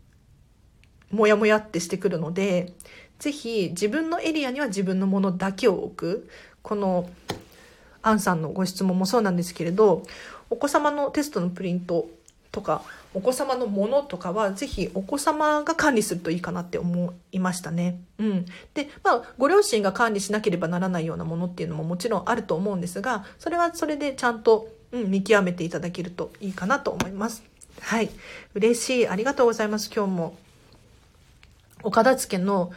[1.14, 2.72] もやもやってしてくるので、
[3.18, 6.28] ぜひ自分のエリアには自分のものだけを置く。
[6.62, 7.08] この
[8.02, 10.02] アンさんのご質問もそうなんですけれど、
[10.50, 12.08] お子様のテストのプリント
[12.52, 12.82] とか、
[13.14, 18.00] お子様のものとかは、ぜひお子様が管理するといいかなって思いましたね。
[18.18, 18.44] うん。
[18.74, 27.42] で、まあ、ご両親が管理しなければならないようなものっていうのももちろんあると思うんですが、それはそれでちゃんと、うん、見極めていただけるといいかなと思います。
[27.80, 28.10] はい。
[28.54, 29.08] 嬉しい。
[29.08, 29.90] ありがとうございます。
[29.94, 30.43] 今日も。
[31.84, 32.72] お片付けの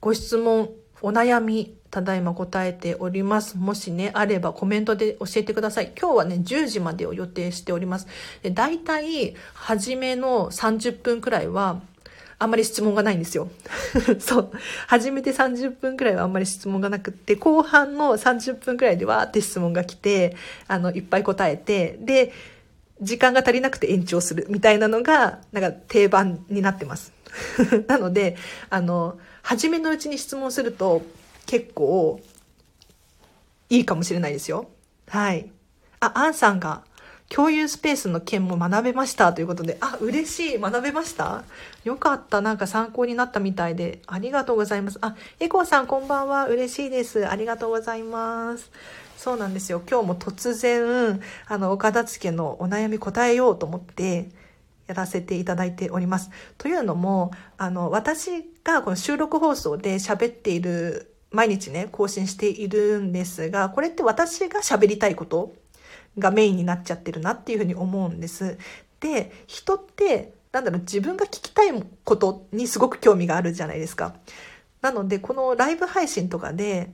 [0.00, 3.56] ご質問、お悩み、ただいま答えております。
[3.56, 5.92] もしね、あればコメントで教えてください。
[5.98, 8.06] 今日はね、10時までを予定しております。
[8.42, 11.80] で大体、初めの30分くらいは、
[12.40, 13.48] あんまり質問がないんですよ。
[14.20, 14.50] そう。
[14.86, 20.36] 初めて30分くらいはあんまり質問がなくって、後半の30分くらいでわーって質問が来て、
[20.68, 22.32] あの、いっぱい答えて、で、
[23.00, 27.12] 時間が足りなくて延長するみたいなのが、なんか定番になってます。
[27.86, 28.36] なので、
[28.70, 31.02] あの、初めのうちに質問すると
[31.46, 32.20] 結構
[33.70, 34.68] いいかもしれないですよ。
[35.08, 35.50] はい。
[36.00, 36.82] あ、アンさんが
[37.28, 40.58] 共有スペースの件も学べましたということで、あ、嬉しい。
[40.58, 41.44] 学べました？
[41.84, 42.40] よかった。
[42.40, 44.98] なんか参考になったみたいで、ありがとうございます。
[45.02, 46.46] あ、エコーさんこんばんは。
[46.46, 47.28] 嬉しいです。
[47.28, 48.70] ありがとうございます。
[49.18, 49.82] そうなんですよ。
[49.88, 54.28] 今日も突然、あの、岡田付のお悩み答えようと思って、
[54.88, 56.30] やらせていただいております。
[56.56, 58.30] というのも、あの、私
[58.64, 65.54] がこの収録放送で喋っている、毎日ね、更新しているんですが、これって私が喋りたいこと
[66.18, 68.56] がメインになっちゃってるなっていうふうに思うんです。
[69.00, 74.14] で、人って、なんだろう、自分が聞きたいことにすごく興味があるじゃないですか。
[74.80, 76.92] なので、このライブ配信とかで、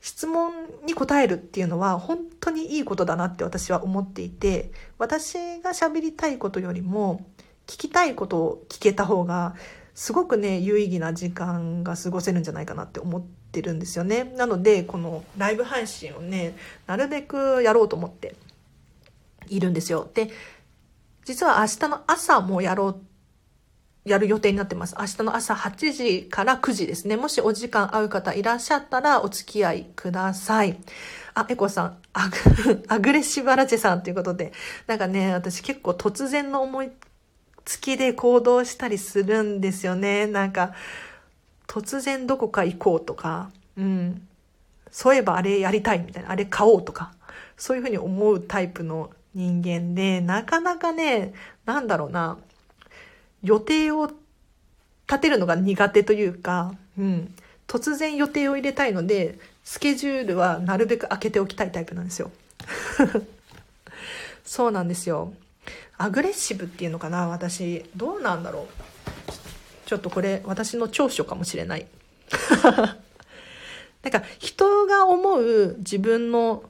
[0.00, 0.52] 質問
[0.86, 7.26] に答えるっていうのは本当にいいことだなって私は思っていて、私が喋りたいことよりも
[7.66, 9.54] 聞きたいことを聞けた方が
[9.94, 14.24] すごくね、有意義な時間が過ごせるんじゃないかなって思ってるんですよね。
[14.24, 18.34] なので、このライブ配信をね、なるべくやろうと思って
[19.48, 20.08] いるんですよ。
[20.14, 20.30] で、
[21.26, 23.00] 実は明日の朝もやろう
[24.04, 24.96] やる予定になってます。
[24.98, 27.16] 明日の朝8時から9時ですね。
[27.16, 30.78] もしお時間合う方いらっしゃったらお付き合いください。
[31.34, 34.52] あ、エコさん、アグ アグレッシブアラチェさんということで、
[34.86, 36.90] なんかね、私結構突然の思い
[37.64, 40.26] つきで行動したりするんですよね。
[40.26, 40.74] なんか、
[41.66, 44.26] 突然どこか行こうとか、うん。
[44.90, 47.12] そういえばあれやりたいみたいな、あれ買おうとか、
[47.56, 51.32] そういうふうに思うタイプの人間で、なかなかね、
[51.64, 52.38] なんだろうな、
[53.42, 54.10] 予定を
[55.08, 57.34] 立てるのが苦手というか、うん、
[57.66, 62.30] 突然予定を入れたいので、スケジュールはなるべく開けておきたいタイプなんですよ。
[64.44, 65.32] そうなんですよ。
[65.96, 69.88] アグレッシブっていうのかな私、どうなんだろう。
[69.88, 71.86] ちょっとこれ、私の長所かもしれない。
[74.02, 76.69] なんか、人が思う自分の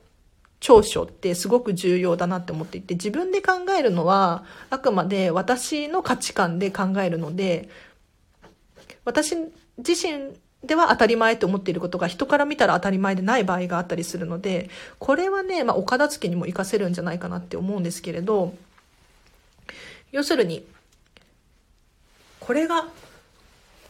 [0.61, 7.68] 長所ってすごく重要だなって思っていて、自分で考えるのはあくまで私の価値観で考えるので、
[9.05, 9.35] 私
[9.79, 14.68] 自身では当たり前と思っていることが人から見たら当たり前でない場合があったりするので、
[14.99, 18.55] これはね、まあ、お片付けにも活かせるんじゃないかなって思うんですけれど、
[20.12, 20.66] 要するに、
[22.38, 22.88] これが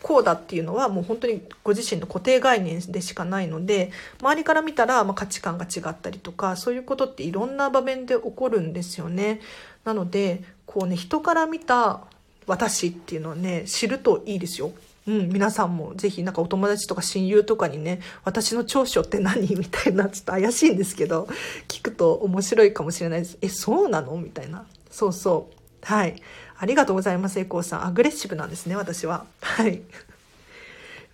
[0.03, 9.41] こうだっていうのはもう本当にご自身の固定概念でしかないので周りから見たらま価値観が違ったりとかそういうことっていろんな場面で起こるんですよね。
[9.85, 12.01] なのでこうね人から見た
[12.47, 14.73] 私っていうのはね知るといいですよ。
[15.07, 19.49] うん、皆さんもぜひなんかお友達とか親友とかにね、私の長所って何？
[19.57, 21.27] みたいな、ちょっと怪しいんですけど、
[21.69, 23.39] 聞くと面白いかもしれないです。
[23.41, 24.17] え、そうなの？
[24.17, 24.67] みたいな。
[24.91, 25.55] そうそう。
[25.83, 26.21] はい。
[26.63, 27.87] ありがとうございます、エコーさん。
[27.87, 29.25] アグレッシブなんですね、私は。
[29.41, 29.81] はい。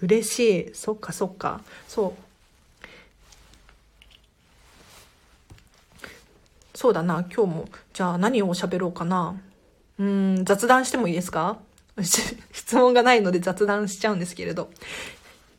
[0.03, 0.75] 嬉しい。
[0.75, 1.61] そっか、そっか。
[1.87, 2.87] そう。
[6.75, 7.69] そうだな、今日も。
[7.93, 9.41] じゃあ何を喋ろうかな。
[10.01, 11.59] うん、雑談してもいいですか？
[12.03, 14.69] 質問がないので雑談しちゃうんですけれど。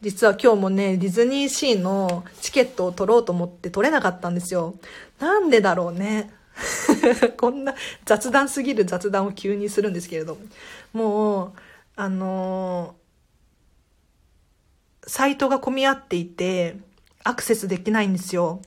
[0.02, 4.76] 実は今日もね、ディズニーシーのチケットを取ろうと思って取れなかったんですよ。
[5.18, 6.34] なんでだろうね。
[7.38, 10.38] こんな雑談すぎる雑談を急にするんですけれど、
[10.94, 11.54] ももう、
[11.96, 16.78] あのー、サイトが混み合っていて、
[17.24, 18.62] アクセスできないんですよ。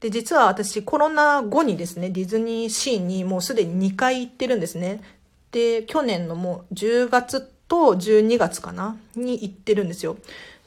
[0.00, 5.02] で、実は私コロナ後にですね、ディズニーシーにもうすでに2回行ってるんですね。
[5.52, 10.16] で、去年のもう10月と12月かなに行ってるんですよ。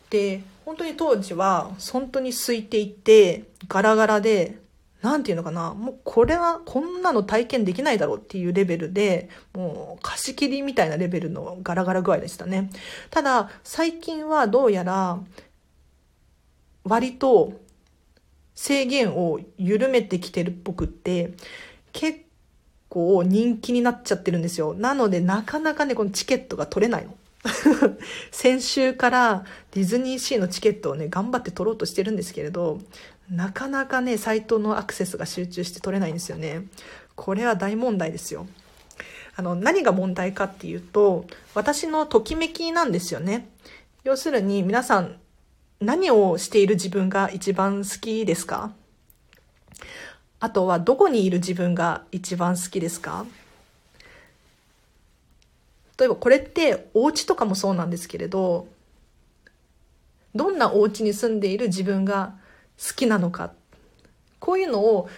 [0.09, 4.57] で、本当に当時は本当に空いていて、ガラガラで、
[5.03, 12.69] なんていうのかな、もうこれは、こんなの体験できないだろうっていうレベルで、もう貸し切りみたいなレベルのガラガラ具合でしたね。
[13.09, 15.19] ただ、最近はどうやら、
[16.85, 17.59] 割と、
[18.55, 21.33] 制限を緩めてきてるっぽくって、
[21.91, 22.21] 結
[22.87, 24.73] 構人気になっちゃってるんですよ。
[24.73, 27.17] なのでなかなかね、このチケットが取れないの。
[28.31, 32.79] 先週からディズニーシーのチケットをね、頑張って取ろうとしてるんですけれど、
[33.29, 36.63] なかなかね、サイトのアクセスが集中して取れないんですよね。
[37.15, 38.47] これは大問題ですよ。
[39.35, 43.49] あの、何が問題かっていうと、私のときめきなんですよね。
[44.03, 45.17] 要するに皆さん
[45.79, 48.71] 何をしている自分が一番好きですか？
[50.39, 53.25] あとはどこにいる自分が一番好きですか？
[55.97, 58.67] 例えばこれってお家とかもそうなんですけれど
[60.35, 62.35] どんなお家に住んでいる自分が
[62.77, 63.53] 好きなのか
[64.39, 65.09] こういうのを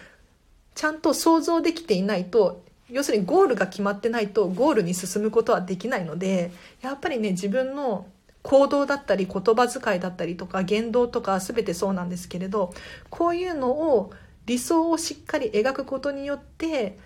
[0.75, 8.05] ちゃんと想像できていないと要するにゴールが決まってないとゴールに進むことはできないのでやっぱりね自分の
[8.43, 12.73] 行動だったり言葉遣いだったりとか言動とか全てそうなんですけれど
[13.09, 14.11] こういうのを
[14.45, 16.99] 理想をしっかり描くことによって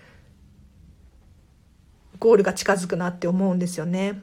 [2.18, 4.22] ゴールが近づくなって思うんですよね。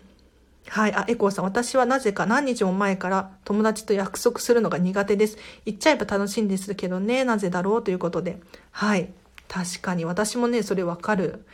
[0.69, 0.93] はい。
[0.93, 5.37] あ、エコーさん、私はなぜか何日も前から友達と約束するのが苦手です。
[5.65, 7.83] 言っちゃえば楽しいんですけどね、なぜだろう？
[7.83, 8.41] ということで。
[8.71, 9.13] はい。
[9.47, 11.45] 確かに私もね、それわかる。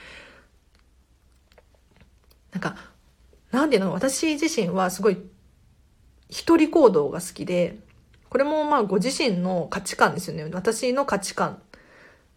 [2.51, 2.75] なんか、
[3.51, 3.93] なんでの？
[3.93, 5.17] 私自身はすごい
[6.29, 7.77] 一人行動が好きで、
[8.29, 10.49] これもまあご自身の価値観ですよね。
[10.51, 11.61] 私の価値観。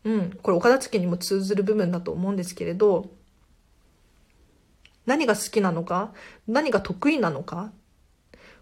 [0.04, 0.38] うん。
[0.42, 3.10] これ岡田付にも通ずる部分だと思うんですけれど、
[5.06, 6.12] 何が好きなのか
[6.46, 7.72] 何が得意なのか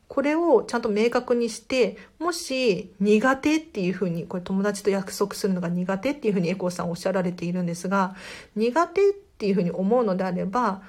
[0.09, 8.15] これをちゃんと明確にして、もし苦手っていうふうに、これ友達と約束するのが苦手っていうふうにエコーさんおっしゃられているんですが、
[8.55, 10.83] 苦手っていうふうに思うのであれば、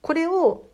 [0.00, 0.68] これを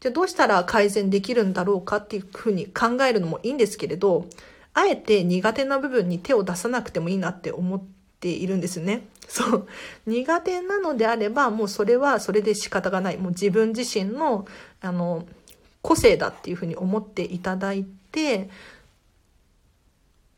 [0.00, 4.26] じゃあどうしたら改善できるんだろうかっていうふうに考えるのもいいんですけれど、
[4.72, 9.02] あえて苦手な部分に手を出さなくてもいいなって思ってているんですね。
[9.28, 9.68] そう。
[10.06, 13.16] 苦手なのであれば、もうそれはそれで仕方がない。
[13.16, 14.46] もう自分自身の、
[14.80, 15.26] あの、
[15.82, 18.50] 個性だっていうふうに思っていただいて、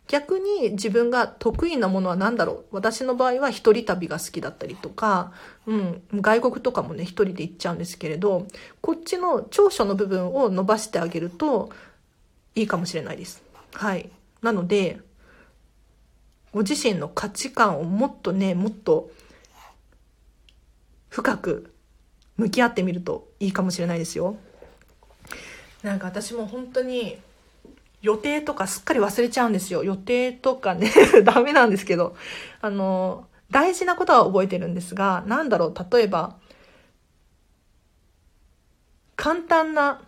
[0.09, 5.33] 逆に自分が得意なものは何だろう私の場合は一人旅が好きだったりとか、
[5.67, 8.47] うん、外国とかもね、一人で行っちゃうんですけれど、
[8.83, 11.71] こっちの長所の部分を伸ばしてあげると
[12.55, 13.43] いいかもしれないです。
[13.73, 14.11] はい。
[14.43, 15.01] なので、
[16.53, 19.11] ご自身の価値観をもっとね、もっと
[21.09, 21.75] 深く
[22.37, 24.37] 向き合ってみるといいかもしれないですよ。
[25.83, 27.19] なんか私も本当に
[28.03, 29.83] 予定とかすっかり忘れちゃうんですよ。
[29.85, 30.91] 予定とかね
[31.25, 32.17] ダメなんですけど、
[32.61, 36.37] あの、大事なことは覚えてるんですが、なんだろう、例えば、
[39.17, 40.03] 簡単な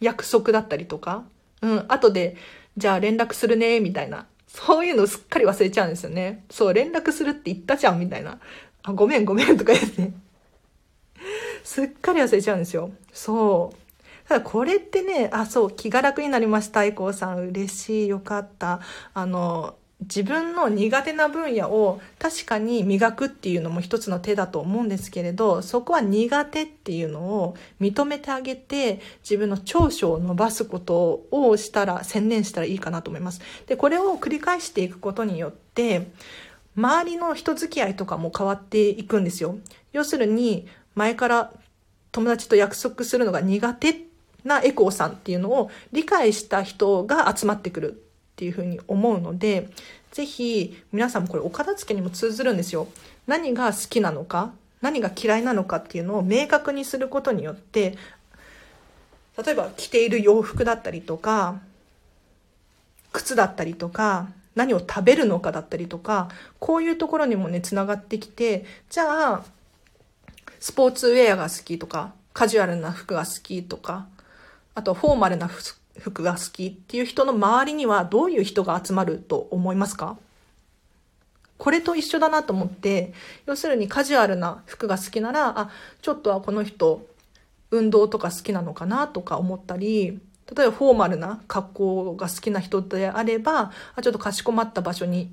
[0.00, 1.24] 約束だったりとか、
[1.62, 2.36] うん、後で、
[2.76, 4.26] じゃあ連絡するね、みたいな。
[4.52, 6.44] そういうのすっかり忘れちゃうんですよね。
[6.50, 8.38] そう、連絡するって言ったじゃん、みたいな。
[8.82, 10.12] あ、ごめんごめんとかですね。
[11.64, 12.90] すっかり忘れちゃうんですよ。
[13.12, 14.28] そう。
[14.28, 17.38] ただこれってね、あ、そう、気が楽になりました、イコーさん。
[17.48, 18.80] 嬉しい、よかった。
[19.14, 33.40] あの、自分の苦手な分野を確かに磨くっていうのも一つの手だと思うんですけれど、そこは苦手っていうのを認めてあげて、自分の長所を伸ばすことをしたら、専念したらいいかなと思います。
[33.66, 36.10] で、これを繰り返していくことによって、
[36.76, 39.58] 周りの人付き合いとかも変わっていくんですよ。
[39.92, 41.52] 要するに、前から
[42.10, 44.04] 友達と約束するのが苦手
[44.44, 48.01] なエコーさんっていうのを理解した人が集まってくる
[48.42, 49.68] っていうふうに思うので、
[50.10, 52.88] ぜひ皆さんもこれお片付けにも通ずるんですよ。
[53.28, 54.50] 何が好きなのか、
[54.80, 57.96] 何が嫌いなのかっていうのを明確にすることによって、
[59.44, 61.60] 例えば着ている洋服だったりとか、
[63.12, 66.28] 靴だったりとか、何を食べるのかだったりとか、
[66.58, 69.44] こういうところにもね、つながってきて、じゃあ、
[70.58, 74.08] スポーツウェアが好きとか、カジュアルな服が好きとか、
[74.74, 75.62] あとフォーマルな服
[75.98, 80.16] 服が好きっていう人の周りにはどういう人が集まると思いますか？
[81.58, 83.12] これと一緒だなと思って、
[83.46, 87.06] 要するにカジュアルな服が好きなら、あ、ちょっとはこの人、
[87.70, 90.18] 運動とか好きなのかなとか思ったり、
[90.54, 95.32] 例えばフォーマルな格好が好きな人であれば、あ、ちょっとかしこまった場所に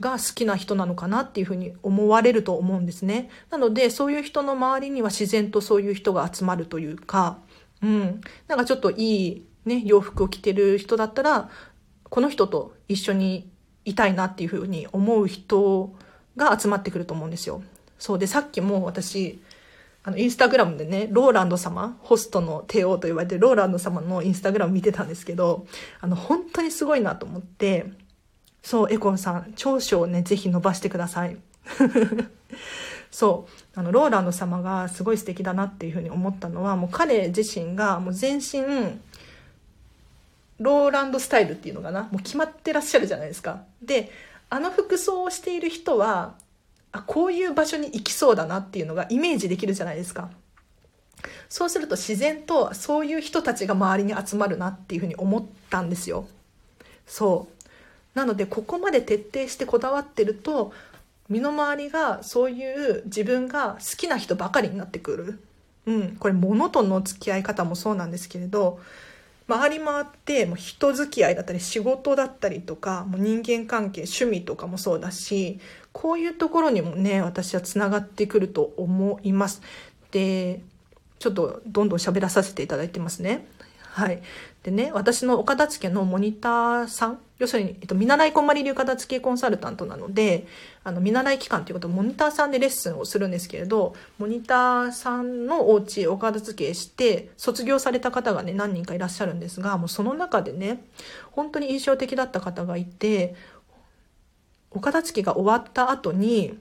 [0.00, 3.30] が好きな人なのかなっていうふうに思われると思うんですね。
[3.50, 7.38] なので、そういう人の周りには自然とそういう人が集まるというか、
[7.82, 8.20] うん。
[8.48, 11.50] なんかちょっといいね、洋服を着てる人だったら、
[12.04, 13.50] この人と一緒に
[13.84, 15.94] いたいなっていうふうに思う人
[16.36, 17.62] が集まってくると思うんですよ。
[17.98, 19.40] そうで、さっきも私、
[20.04, 25.66] あの、インスタグラムでね、ローランド様、ホストの帝王と言われてるローランド様のインスタグラム見てたんですけど、
[26.00, 27.86] あの、本当にすごいなと思って、
[28.62, 31.36] そう、エコンさん、長所をね、ぜひ伸ばしてください。
[33.10, 39.00] そう、あの、ローランド様がすごい素敵だなっていうふうに思ったのは、もう彼自身がもう全身、
[40.62, 43.62] ローランドスタイルっていうのかな、もう決まってらっしゃるじゃないですか。
[43.82, 44.10] で、
[44.48, 46.34] あの服装をしている人は、
[46.92, 50.30] あこういう場所に行きそうだなっていうのがイメージできるじゃないですか。
[51.48, 56.26] そうすると自然とそういう人たちが周りに集まるなっていうふうに思ったんですよ。
[57.06, 57.48] そ
[58.14, 58.18] う。
[58.18, 60.72] なのでここまで徹底してこだわってると
[61.28, 65.40] 身の回りがそういう自分が好きな人ばかりになってくる。
[65.86, 66.16] うん。
[66.16, 68.80] これ物との付き合い方もそうなんですけれど
[69.48, 75.58] 回り回ってもう人付き合いだったり仕事だったりとかもう人間関係趣味とかもそうだし
[75.92, 79.62] こういうところにもね私はつながってくると思います。
[80.10, 80.60] で
[81.18, 83.46] ちょっとどんどん喋らさせていただいてますね。
[83.92, 84.22] はい。
[84.62, 90.46] でね、私のお片付のモニターさん、要するに、えっと、見習いこんまり流片付けコンサルタントなので、
[90.84, 100.84] あの、見習い期間ということモニターさんでレッスンをするんですけれど、モニターさんのお家お片付けして、卒業された方がね、何人かいらっしゃるんですが、もうその中でね、
[101.32, 103.34] 本当に印象的だった方がいて、
[104.70, 106.56] お片付けが終わった後に、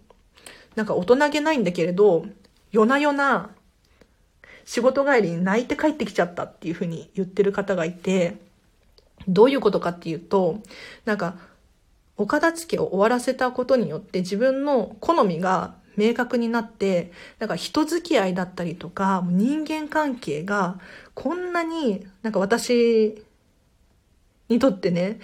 [0.75, 2.25] なんか大人げないんだけれど、
[2.71, 3.51] 夜な夜な
[4.65, 8.38] 仕事帰りに泣いて帰ってきちゃったっていうふうに言ってる方がいて、
[9.28, 10.59] どういうことかっていうと、
[11.05, 11.36] なんか、
[12.17, 20.80] お片付けを終わらせたことによって自分の好みが明確になって、なんか人付き合いだったりとか、人間関係が
[21.13, 23.24] こんなになんか私
[24.49, 25.19] にとってね、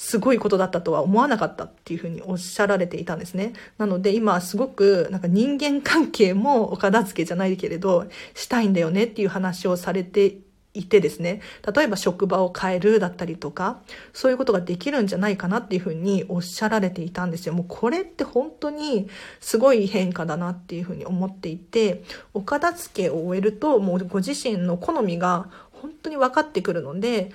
[0.00, 3.52] すごいことだったとは思わなかったっていうふうにおっしゃられていたんですね。
[3.76, 10.38] なので今すごくなんか人間関係もお片付けじゃないけれどしたいんだよねっていう話をされて
[10.72, 11.40] いてですね、
[11.74, 13.80] 例えば職場を変えるだったりとか、
[14.12, 17.54] そういうことができるんじゃないかなっていうふうにおっしゃられていたんですよ。
[17.54, 19.08] もうこれって本当に
[19.40, 22.04] すごい変化だなっていうふうに思っていて、
[22.34, 27.32] お片付けを終えるともうご自身の好みが本当に分かってくるので、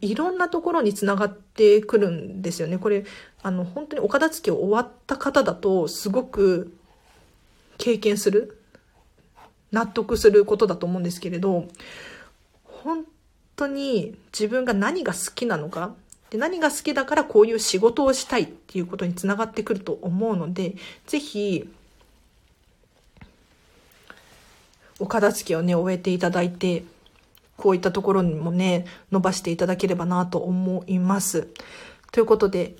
[0.00, 2.78] いろんなところにつながってくるんですよね。
[2.78, 3.04] これ、
[3.42, 6.72] あの、本当にお片付けを終わった方だと、すごく
[7.78, 8.58] 経験する、
[9.72, 11.66] 納得することだと思うんですけれど、
[12.82, 13.04] 本
[13.56, 15.94] 当に自分が何が好きなのか、
[16.30, 20.76] で何が好きだからこういう仕事をしたいっていうことにつながってくると思うので、
[21.06, 21.68] ぜひ、
[24.98, 26.84] お片付けをね、終えていただいて、
[27.56, 31.48] こういったところにもね、伸ばしていただければなと思います。
[32.12, 32.76] ということで、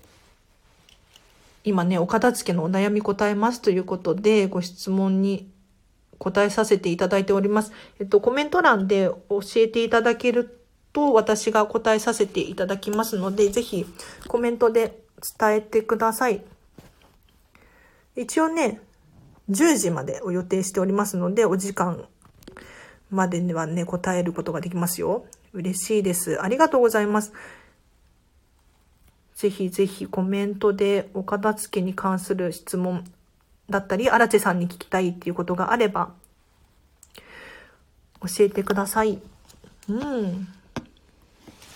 [1.64, 5.49] 今ね、お片付けのお悩み答えますということで、ご質問に
[6.20, 7.72] 答えさせていただいております。
[7.98, 10.60] えっと、コメント欄で教えていただける
[10.92, 13.86] と、私が答えさせていただきますので、ぜひ
[14.28, 15.02] コメントで
[15.38, 16.42] 伝えてください。
[18.16, 18.82] 一応ね、
[19.50, 22.04] 10時までを予定しておりますので、お時間
[23.10, 25.24] までにはね、答えることができますよ。
[25.54, 26.40] 嬉しいです。
[26.42, 27.32] ありがとうございます。
[29.34, 33.04] ぜひぜひコメントでお片付けに関する質問
[33.70, 36.10] だったり、荒地さんに聞きたいっていうことがあれば、
[38.22, 39.18] 教えてください。
[39.88, 40.48] うん。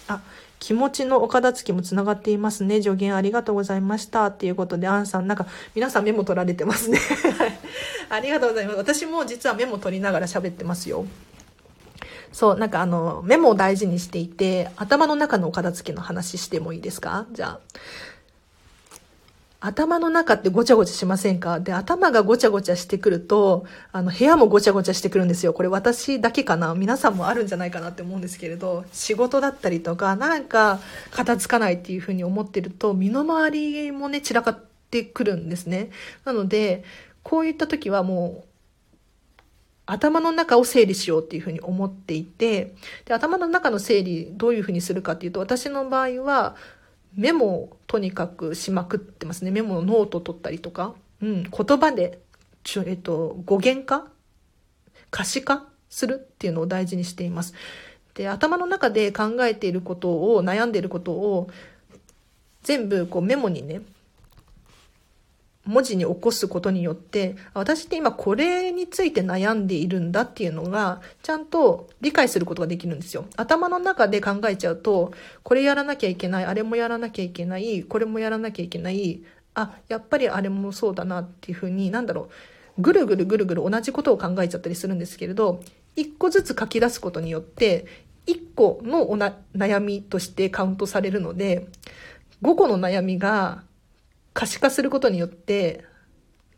[0.08, 0.20] あ、
[0.58, 2.82] 気持ちのお片付けもつながっていますね。
[2.82, 4.26] 助言ありがとうございました。
[4.26, 6.98] っていうことで、アンさん、なんか、皆さんメモ取られてますね。
[8.10, 8.76] ありがとうございます。
[8.78, 11.06] 私も実はメモ取りながら喋ってますよ。
[12.32, 17.26] そう、なんかあの、メモを大事にしていて、頭の中のお片付けの話してもいいですか？
[17.32, 17.60] じゃあ。
[19.66, 21.58] 頭の中ってごちゃごちゃしませんか？
[21.58, 25.54] で、頭がごちゃごちゃしてくると、あの、部屋もごちゃごちゃしてくるんですよ。
[25.54, 26.74] これ私だけかな？
[26.74, 30.80] 皆さんもあるんじゃないかなって思うんですけれど、仕事だったりとか、なんか、
[31.12, 34.58] 片付かないっていうふうに思ってると、身の回りもね、散らかっ
[34.90, 35.88] てくるんですね。
[36.26, 36.84] なので、
[37.22, 38.48] こういった時はもう、
[39.86, 42.74] 頭の中を整理しようっていうふうに思っていて、
[43.06, 46.54] で、頭の中の整理どういうふうにするかっていうと、私の場合は、
[47.16, 49.50] メモをとにかくしまくってますね。
[49.50, 52.18] メモのノート取ったりとか、うん、言葉で、
[52.62, 54.06] ちょ、えっと、語源化？
[55.10, 57.54] 可視化するっていうのを大事にしています。
[58.14, 61.50] で、頭の中で考えていることを、悩んでいることを、
[62.62, 63.82] 全部こうメモにね、
[65.66, 73.26] 文字に起こすことによって、私って今これについて悩んでいるんだっていうのが、ちゃんと理解することができるんですよ。
[73.36, 75.12] 頭の中で考えちゃうと、
[75.42, 79.22] これやらなきゃいけない、あれもやらなきゃいけない、これもやらなきゃいけない、
[79.54, 82.28] あ、やっぱりあれもそうだなっていうふうに、なんだろ
[82.78, 85.60] う、ぐるぐるぐるぐる同じことを考えちゃったりするんですけれど、
[85.96, 87.86] 一個ずつ書き出すことによって、
[88.26, 91.68] 一個のおな悩みとしてカウントされるので、
[92.42, 93.62] 5個の悩みが
[94.34, 95.84] 可視化することによって、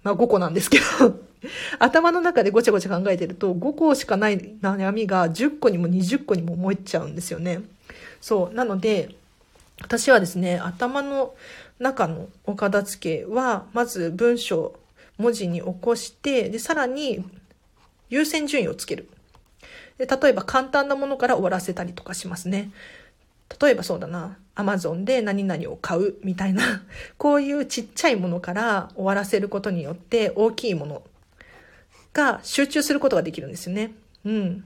[0.03, 1.20] まあ5個なんですけど
[1.79, 7.61] 頭の中でごちゃごちゃ考えてると、5個しかない悩みが10個にも20個にも思えちゃうんですよね。
[8.20, 8.55] そう。
[8.55, 9.14] なので、
[9.83, 11.35] 私はですね、頭の
[11.79, 14.74] 中のお片付けは、まず文章、
[15.18, 17.24] 文字に起こして、で、さらに
[18.09, 19.09] 優先順位をつける。
[19.99, 22.70] で、例えば簡単なものから終わらせたりとかしますね。
[23.61, 26.83] 例えばそうだな、アマゾンで何々を買うみたいな、
[27.19, 31.03] こういうちっちゃいものから終わらせることによって大きいもの
[32.13, 33.93] が集中することができるんですよね。
[34.25, 34.65] うん。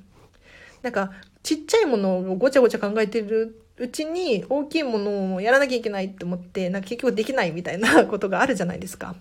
[0.83, 1.13] なんか、
[1.43, 9.17] ちっちゃいものをごちゃごちゃ考えてるうちに大きいものをやらなきゃいけないって思って、なんか結局できないみたいなことがあるじゃないですか。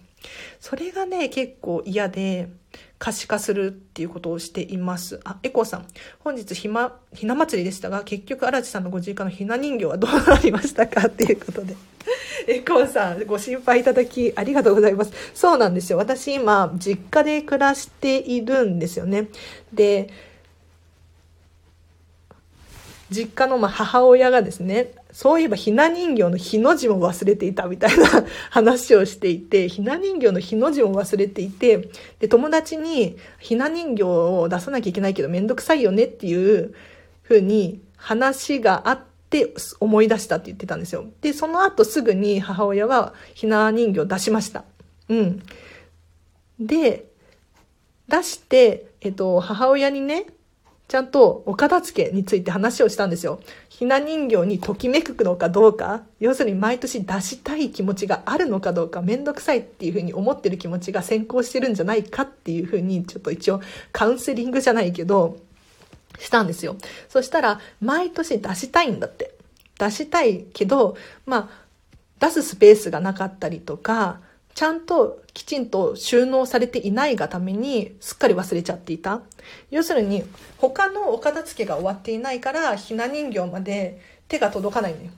[0.60, 2.50] それがね、結構嫌で、
[3.00, 5.22] 可視化するっていうことをしています。
[5.24, 5.86] あ、エコーさん。
[6.20, 11.76] 本日ひま、ひな祭りでしたが、結局荒地さんのご実家のひな人形はどうなりましたかっていうことで。
[12.48, 15.14] エコーさん、ご心配いただきありがとうございます。
[15.34, 15.98] そうなんですよ。
[15.98, 19.30] 私今、実家で暮らしているんですよね。
[19.72, 20.10] で、
[23.10, 28.06] 実家のま母親がですね、そういえばひな人形のひの字も忘れていたみたいな
[28.52, 31.90] 話をしていて、 ひな人形のひの字も忘れていて、
[32.20, 36.74] で、友達にひな人形を出さなきゃいけないけどめんどくさいよねっていう
[37.24, 39.00] ふうに話があっ
[39.30, 41.06] て思い出したって言ってたんですよ。
[41.22, 44.64] で、その後すぐに母親はひな人形を出しました。
[45.10, 45.42] うん。
[46.60, 47.06] で、
[48.08, 50.28] 出して、えっと、母親にね、
[50.90, 53.40] ちゃんとお片付けについて話をしたんですよ。
[53.70, 63.62] ひな人形にときめくのかどうか、要するに毎年出したい気持ちがあるのかどうか、めんどくさいっていうふうに思ってる気持ちが先行してるんじゃないかっていうふうに、ちょっと一応
[63.92, 65.38] カウンセリングじゃないけど、
[66.18, 66.76] したんですよ。
[67.08, 69.36] そしたら、毎年出したいんだって。
[69.78, 71.66] 出したいけど、まあ、
[72.20, 74.22] 出すスペースがなかったりとか、
[74.56, 79.22] ちゃんときちんと収納されていないがためにすっかり忘れちゃっていた。
[79.72, 80.24] 要するに
[80.58, 85.12] 他のお片付けが終わっていないからひな人形まで手が届かないのよ。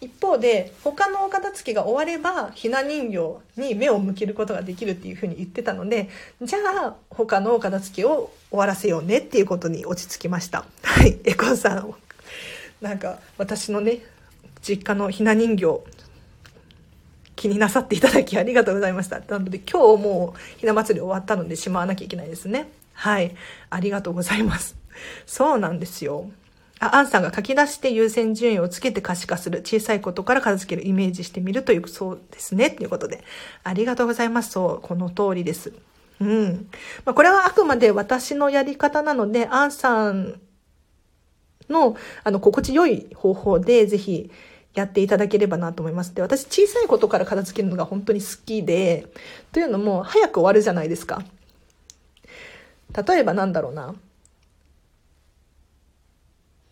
[0.00, 6.10] 一方で他のお片付けが終わればひな人形に目を向けることができるっていうふうに言ってたので
[6.42, 11.94] じゃあ他のお片付けを終わらせようねっていうことに落ち着きましたはいエコさん
[12.82, 14.00] なんか私のね
[14.60, 15.64] 実家のひな人形
[17.36, 19.20] 気になさっていただきありがとうございました。
[19.20, 22.70] なので今日もうひな祭り終わったのでしまわなきゃいけないですね。
[22.94, 23.36] はい。
[23.70, 24.76] ありがとうございます。
[25.26, 26.30] そうなんですよ。
[26.78, 29.60] あ、アンさんが書き出して優先順位をつけて可視化する。
[29.60, 32.70] 小さいことから片付けるイメージしてみるという、そうですね。
[32.70, 33.24] ということで。
[33.64, 34.52] ありがとうございます。
[34.52, 35.72] そう、この通りです。
[36.20, 36.68] うん。
[37.04, 40.40] まあ、これはあくまで私のやり方なので、アンさん
[41.68, 44.30] の、あの、心地よい方法で、ぜひ、
[44.76, 46.14] やっていただければなと思います。
[46.14, 49.06] で、私小さいことから片付けるのが本当に好きで、
[49.50, 51.24] というのも早く終わるじゃないですか。
[53.08, 53.94] 例えばなんだろうな。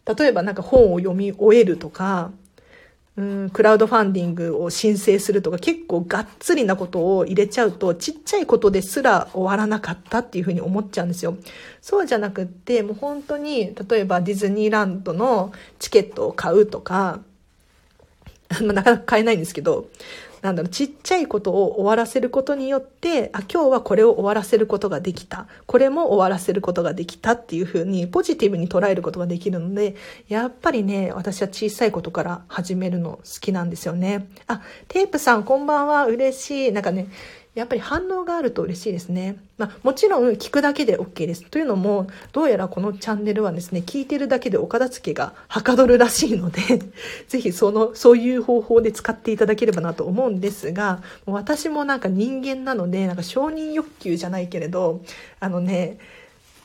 [0.07, 2.30] 例えばなんか本を読み終えるとか、
[3.16, 11.36] うん、クラウドファンディングを申請するとか結構がっつりなことを入れちゃうとちっちゃいことですら終わらなかったっていうふうに思っちゃうんですよ。
[11.80, 17.20] そうじゃなくってもう本当に例えばディズニーランドのチケットを買うとか、
[18.61, 19.88] なかなか変えないんですけど、
[20.44, 25.46] なんだろう、ちっちゃいことを終わらせることによって、あ、今日はこれを終わらせることができた。
[25.64, 29.96] これも終わらせることができたっていうふうに、ポジティブに捉えることができるので、
[30.28, 34.28] やっぱりね、私は小さいことから始めるの好きなんですよね。
[34.46, 36.72] あ、テープさんこんばんは、嬉しい。
[36.72, 37.07] なんかね、
[37.55, 39.36] やっぱり反応があると嬉しいですね。
[39.59, 41.44] まあ、もちろん聞くだけで OK です。
[41.44, 46.61] というのも、どうやらこのチャンネルはですね、聞いてるだけでお片付けがはかどるらしいので、
[47.28, 55.02] ぜひその、そういう方法で使っていただければなと思うんですが、も私もなんか人間なので、なんか承認欲求じゃないけれど、
[55.38, 55.98] あのね、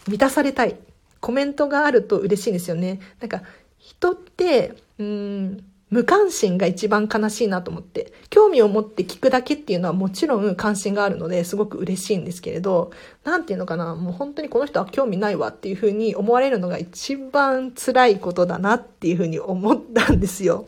[0.07, 0.75] 満たされたい。
[1.21, 2.99] コメントがあると嬉しいんですよね。
[3.19, 3.43] なんか、
[3.77, 12.91] 人って、うーん、無関心が一番悲しいなと思って、興味を持って聞くだけっていうのはもちろん関心があるのですごく嬉しいんですけれど、
[13.23, 20.67] なんていうのかな、もう本当にこの人は興味ないわっていうふうに思われるのが一番辛いことだなっていうふうに思ったんですよ。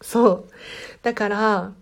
[0.00, 0.44] そう。
[1.02, 1.72] だから、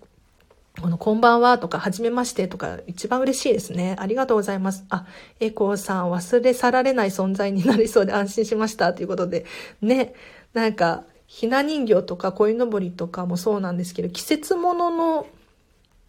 [0.81, 3.97] この、こんばんはとか、はじめましてとか、一番嬉しいですね。
[3.99, 4.85] ありがとうございます。
[4.89, 5.07] あ、
[5.39, 9.45] エコーさん、忘れ去られない存在になりそうで安心しましたということで、
[9.83, 10.15] ね、
[10.55, 15.29] なんか、ひな人形とか鯉のぼりとかもそうなんですけど、季節物の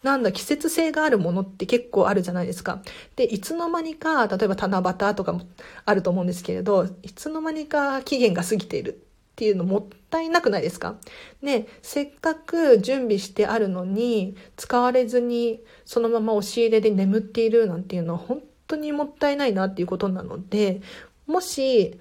[0.01, 2.81] なんだ、季節性があるものって結構あるじゃないですか。
[3.15, 5.41] で、いつの間にか、例えば七夕とかも
[5.85, 8.95] あると思うんですけれど、いつの間にか期限が過ぎているっ
[9.35, 10.95] ていうのもったいなくないですか？
[11.43, 20.81] ね、せっかく準備してあるのに、使われずにそのまま押し入れで眠っているなんていうのは本当にもったいないなっていうことなので、
[21.27, 21.99] もし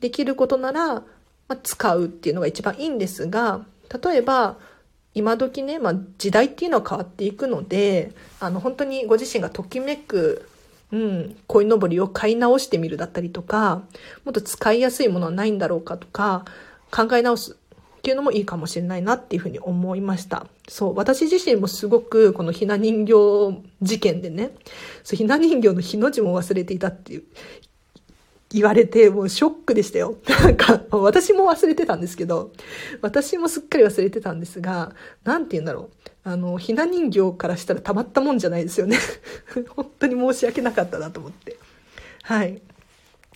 [0.00, 1.02] できることなら、
[1.54, 3.64] 使うっていうのが一番いいんですが、
[4.02, 4.56] 例えば、
[5.14, 10.48] 今時ね、まあ、時代っていうのは変わっていくので、あの、本当にご自身がときめく、
[10.92, 13.82] うん、鯉のぼりを買い直してみるだったりとか、
[14.24, 16.44] もっと使いやすいものはないんだろうかとか、
[16.90, 20.46] 考え直すっていうのもいいかもしれないなっていうふうに思いました。
[20.68, 23.12] そう、私自身もすごくこのひな人形
[23.82, 24.52] 事件でね、
[25.02, 27.24] そうひな人形のひの字も忘れていたっていう
[28.50, 30.16] 言われて、もうショックでしたよ。
[30.28, 32.52] なんか、私も忘れてたんですけど、
[33.02, 34.94] 私もすっかり忘れてたんですが、
[35.24, 36.06] なんて言うんだろう。
[36.28, 38.98] あの、ひな人形からしたらたまったもんじゃないですよね。
[39.70, 41.56] 本当に申し訳なかったなと思って。
[42.22, 42.60] はい。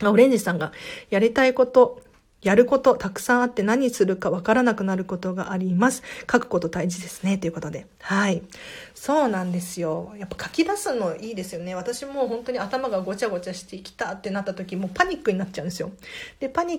[0.03, 0.73] オレンジさんが、
[1.11, 2.03] やりたいこと、
[2.43, 6.03] やることたくさんあって何するかわからなくなることがあります。
[6.31, 7.39] 書くこと大事ですね。
[7.39, 7.87] ということで。
[8.01, 8.43] はい。
[8.95, 10.13] そうなんですよ。
[10.17, 11.75] やっぱ書き出すのいいですよね。
[11.75, 15.91] 私も本当に頭がごちゃごちゃしてきたってなった時もパニックになっちゃうんですよ。
[16.39, 16.79] で、パニッ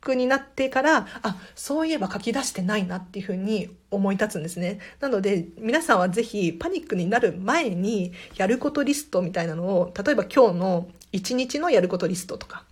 [0.00, 4.78] クになってから、あ、そういえば書き出してないなっていうふうに思い立つんですね。
[5.00, 12.64] なので、皆さんはぜひパニックになる前にやることリストみたいなのを、例えば今日の1日のやることリストとか、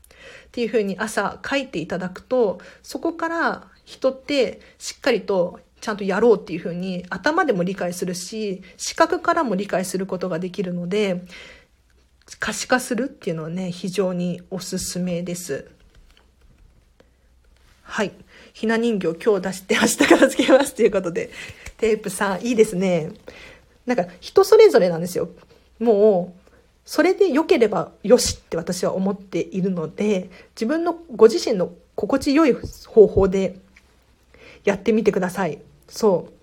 [0.55, 11.25] っていうふうに朝書いていただくと、そこから人ってしっかりとちゃんとやろうっていうふうに頭でも理解するし、視覚からも理解することができるので、
[12.39, 15.69] 可視化するっていうのはね、非常におすすめです。
[17.83, 18.13] はい。
[18.53, 21.31] ひな人形今日出して明日から付けますということで、
[21.79, 23.11] テープさん、いいですね。
[23.87, 25.31] なんか人それぞれなんですよ。
[25.81, 26.44] もう、
[26.85, 32.57] それで良ければよしって私は思っているので、自分のご自身の心地よい
[32.87, 33.59] 方法で
[34.65, 35.59] やってみてください。
[35.89, 36.35] そう。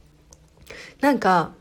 [1.02, 1.54] なんか、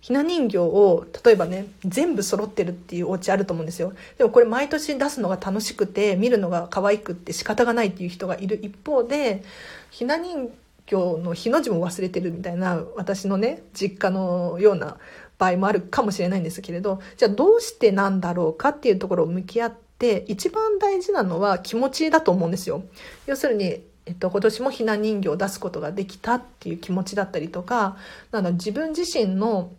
[0.00, 3.94] ひな人形を、例えばね、全部揃ってるっていうお家あると思うんですよ。
[4.18, 9.42] でもこれ毎年出すのが楽しくて、見るのが可愛くって仕方がないっていう人がいる一方で、
[9.90, 10.52] ひな人
[10.84, 14.98] 形の日の字も忘れてるみたいな、私のね、実家のような
[15.38, 22.82] 場合もあるかもしれないんですけれど、じゃあどうしてなんだろうかっていうところを向き合って、一番大事なのは気持ちだと思うんですよ。
[23.26, 27.96] 要するに、えっと、今年もひな人形を出すことができたっていう気持ちだったりとか、
[28.30, 29.70] なんだ自分自身の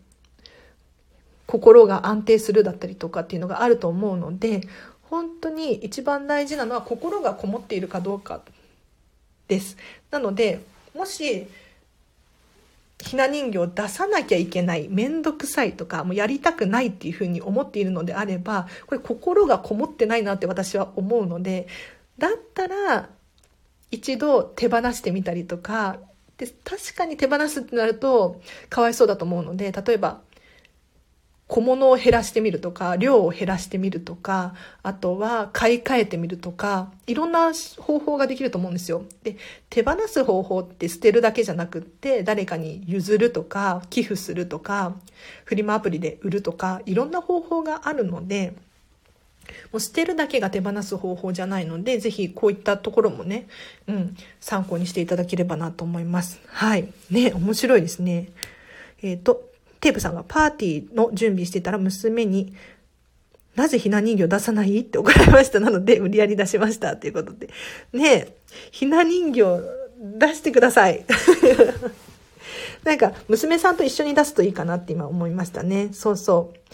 [1.45, 4.62] 心が安定するだったりとかっていうのがあると思うので、
[5.03, 8.41] 本当に一番大事なのは心がこもっているかどうか
[9.47, 9.78] です。
[10.10, 10.62] なので、
[10.95, 11.47] もし
[13.06, 21.68] ひな人形を出さなきゃいけない、めんどくさいとか、もうやりたくないっていうふうに思っているのであれば、これ心がこもってないなって私は思うので、
[22.18, 23.10] だったら、
[23.91, 25.99] 一度手放してみたりとか、
[26.38, 30.22] で、確かに手放すってなると、かわいそうだと思うので、例えば、
[31.48, 39.06] 小物を減らしてみるとか、量を減らしてみるとか、あとは買い替えてみるとか、いろんな方法ができると思うんですよ。
[39.22, 39.38] で、
[39.70, 44.96] 手放す方法って捨てるだけじゃなくって、誰かに譲るとか、寄付するとか、
[45.43, 48.56] フリマアプリで売るとか、いろんな方法があるので、
[49.72, 53.48] もう捨てるだけが手放す方法じゃないので、ぜひこういったところもね、
[53.88, 56.41] うん、参考にしていただければなと思います。
[56.48, 56.91] はい。
[57.12, 58.30] ね、面白いですね。
[59.04, 59.43] えっ、ー、と、
[59.86, 62.56] テープさんがパーティーの準備してたら娘に、
[63.56, 65.60] なぜひな人形出さないって怒られました？
[65.60, 66.98] なので、無理やり出しました。
[66.98, 67.50] ということで。
[67.94, 68.38] ねえ、
[68.72, 69.44] ひな人形
[70.00, 71.06] 出してください。
[72.84, 75.90] なんか、娘さんと一緒に出すといいかなって今思いましたね。
[75.94, 76.74] そうそう。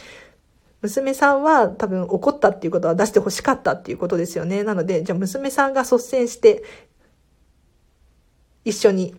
[0.82, 4.64] 娘さんは多分怒ったっていうことは出して欲しかったっていうことですよね。
[4.64, 6.64] なので、じゃあ娘さんが率先して、
[8.64, 9.16] 一緒に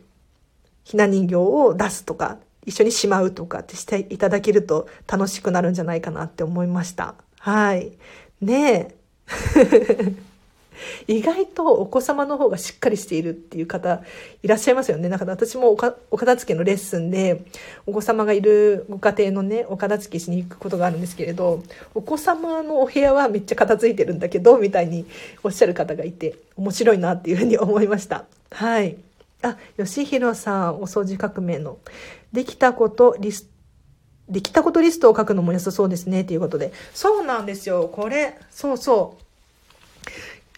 [0.83, 7.15] ひな人形を出すとか、一緒にしまうとかってしていただけると楽しくなるんじゃないかなって思いました。
[7.39, 7.93] はい。
[8.41, 8.95] ねえ。
[11.07, 14.03] 意外とお子様の方がしっかりしているっていう方
[14.43, 15.09] いらっしゃいますよね。
[15.09, 17.45] なんか私もお片付けのレッスンで
[17.87, 21.63] お子様がいるご家庭のね、お片付けしに行くことがあるんですけれど、
[21.95, 25.07] お子様のお部屋はめっちゃ片付いてるんだけど、みたいに
[25.43, 28.25] おっしゃる方がいて面白いなっていうふうに思いました。
[28.51, 28.97] はい。
[29.43, 31.79] あ、吉弘さん、お掃除革命の。
[32.33, 33.53] できたことリスト、
[34.29, 36.73] できたことリストを書くのも良さそうですね、ということで。
[36.95, 37.89] そうなんですよ。
[37.93, 39.23] これ、そうそう。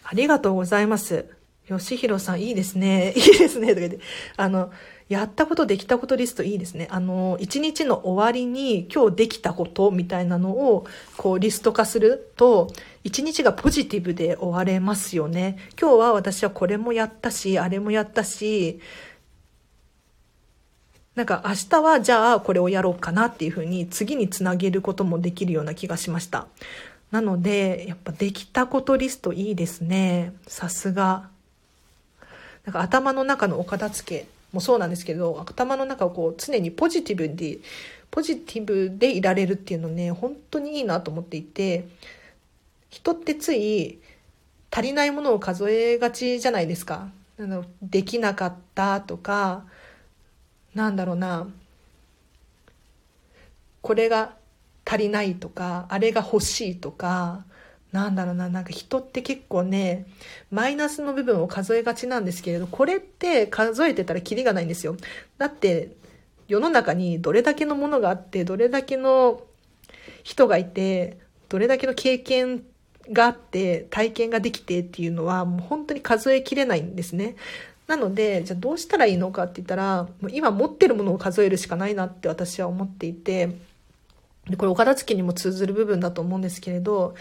[0.03, 1.25] ありがとうございます。
[1.67, 3.13] 吉弘さん、いいですね。
[3.17, 3.69] いいですね。
[3.69, 3.99] とか言って。
[4.37, 4.71] あの、
[5.09, 6.87] やったこと、できたことリストいいですね。
[6.91, 10.85] あの、一日の終わりに今日できたことみたいなのを、
[11.17, 12.71] こう、リスト化すると、
[13.03, 15.57] 一日がポジティブで終われますよね。
[15.79, 18.79] 今日は私はこれもやったし、あれもやったし、
[21.15, 26.47] なんか明日はじゃあこれをやろうかなっていうふうに次につなげることもできるような気がしました。
[27.11, 30.33] なので、やっぱできたことリストいいですね。
[30.47, 31.29] さすが。
[32.65, 37.59] なんか頭の中のお片付けもそうなんですけど、頭の中をこう常にポジティブで、
[38.11, 41.87] ポジティブでいられるっていうのね、本当にいいなと思っていて、
[42.89, 43.99] 人ってつい
[44.71, 47.07] 足りないものを数えがちじゃないですか。
[47.81, 49.63] できなかったとか、
[50.75, 51.47] なんだろうな、
[53.81, 54.35] これが
[54.85, 57.45] 足りないとか、あれが欲しいとか、
[57.91, 60.05] なんだろうな、なんか人って結構ね、
[60.51, 64.97] マイナスの部分を数えがちなんですけれど、これって数えてたらキリがないんですよ。
[65.37, 65.95] だって、
[66.47, 69.41] 世の中にどれだけのものがあって、どれだけの
[70.23, 71.17] 人がいて、
[71.47, 72.63] どれだけの経験
[73.11, 77.35] があって、体験ができてっていうのは、もう本当に数えきれないんですね。
[77.87, 83.49] なので、じゃあどうしたらいいのかって言ったら、もう今持ってるものを数えるしかないなって私は思っていて、
[84.57, 87.15] これお片付けにも通ずる部分だと思うんですけれど、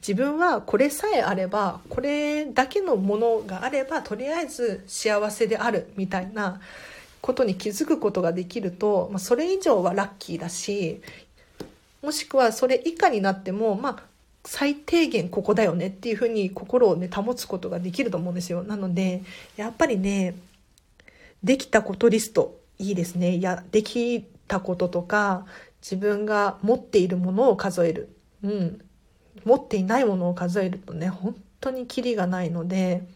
[0.00, 6.60] 自分はこれさえあれば、これだけのものがあれば、とりあえず幸せであるみたいな
[7.20, 11.00] ことに気づくことができると、まあ、それ以上はラッキーだし、
[12.02, 14.02] もしくはそれ以下になっても、まあ、
[14.50, 18.62] 最低限ここだよねっていうふうに心をね、保つことができると思うんですよ。
[18.62, 19.22] なので、
[19.58, 20.36] やっぱりね、
[21.44, 23.34] できたことリスト、いいですね。
[23.34, 25.44] いや、できたこととか、
[25.82, 28.16] 自分が持っているものを数える。
[28.42, 28.80] うん。
[29.44, 33.06] 持っていないものを数えるとね、本当にキリがないので、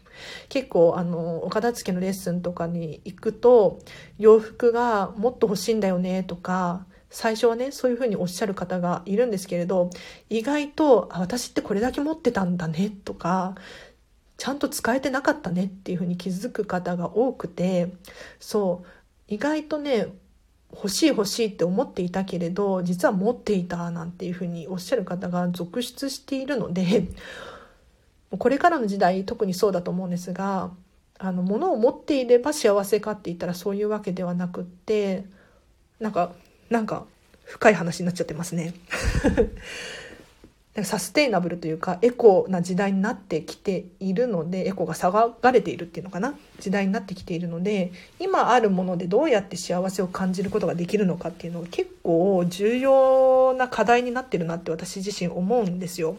[0.49, 3.79] 結構あの、お片付けのレッスンとかに行くと、
[4.19, 9.91] 洋服がもっと欲しいんだよねとか、最初はね、そういうふうにおっしゃる方がいるんですけれど、
[10.29, 13.53] 意外と、私ってこれだけ持ってたんだねとか、
[14.37, 17.93] ちゃんと使えてなかったねっていうふうに気づく方が多くて、
[18.39, 18.87] そう、
[19.27, 20.07] 意外とね、
[20.73, 27.09] 欲しい欲しいって思っていたけれど、実は持っていたなんていうふうにおっしゃる方が続出しているので、
[28.39, 30.71] これからの時代特にそうだと思うんですが、
[31.19, 35.25] あの、物を持っていれば幸せかって言ったらそういうわけではなくって、
[35.99, 36.33] なんか
[36.73, 37.05] なんか
[37.45, 38.73] 深い話になっちゃってますね。
[40.81, 46.33] サステイナブルというかエコな時代になってきているのでエコが騒がれているっていうのかな？
[46.59, 56.17] 時代になってきているので今あるものでどうやって幸せを感じることができるのかっていうのは結構重要な課題になってるなって私自身思うんですよ。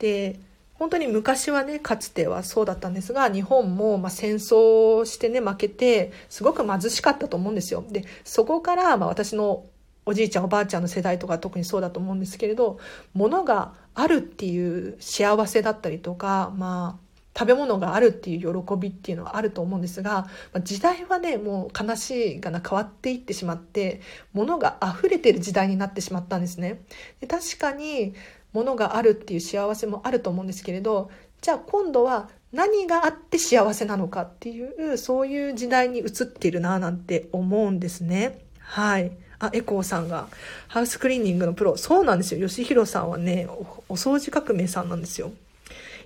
[0.00, 0.40] で
[0.80, 7.84] 本当に昔はね、かつてはそうだったんですが、日本もま戦争してね、負けて、すごく貧しかったと思うんですよ。
[7.90, 9.66] で、そこからま私の
[10.06, 12.78] おじいちゃんおばあちゃんの世代とか特にそうだと思うんですけれど、
[13.12, 20.28] 物があるっていう幸せだったりとか、まあ、食べ物があるっていう喜びっていうのはあると思うんですが、
[20.62, 24.00] 時代はね、もう悲しいがな変わっていってしまって、
[24.32, 26.80] 物が溢れてる時代になってしまったんですね。
[27.20, 28.14] で確かに、
[28.52, 38.40] ものがあるっていう幸せもあると思うんですけれどじゃあ今度は何があって幸せなのかっていうそういう時代に移っているななんて思うんですね。
[38.58, 39.12] はい。
[39.38, 40.26] あエコーさんが。
[40.68, 41.76] ハウスクリーニングのプロ。
[41.76, 42.46] そうなんですよ。
[42.46, 43.48] 吉弘さんはね
[43.88, 45.32] お掃除革命さんなんですよ。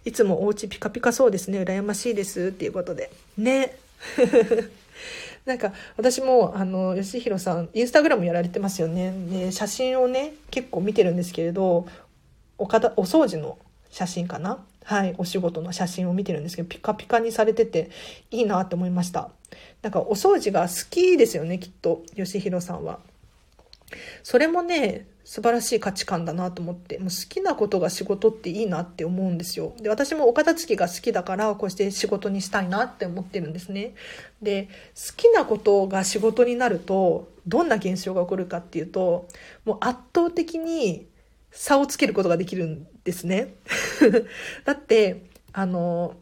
[0.04, 1.60] いつもお家ピカピカそうですね。
[1.62, 3.10] 羨ましいですっていうことで。
[3.38, 3.76] ね。
[5.46, 9.12] なんか私もあの吉弘さんインスタグラムやられてますよね。
[9.30, 11.86] で写真をね結構見てるんですけれど
[12.58, 13.58] おかお掃除の
[13.90, 14.64] 写真かな？
[14.84, 17.90] はい、お仕事の写真を見てるんですけど、ピカピカにされてて
[18.30, 19.30] いいなって思いました。
[19.82, 23.00] なんかお掃除が好きですよね、きっと、吉弘さんは。
[24.22, 29.72] それもね、素晴らしい価値観だなと思って、もう好きなことが仕事っていいなって思うんですよ。
[29.80, 33.94] で、私もお片付けが好きだから、こうして仕事にしたいなって思ってるんですね。
[34.42, 39.28] で、好きなことが仕事になると、どんな現象が起こるかっていうと、
[39.64, 41.06] もう圧倒的に
[41.54, 43.54] 差をつけることができるんですね。
[44.66, 46.16] だって、あの、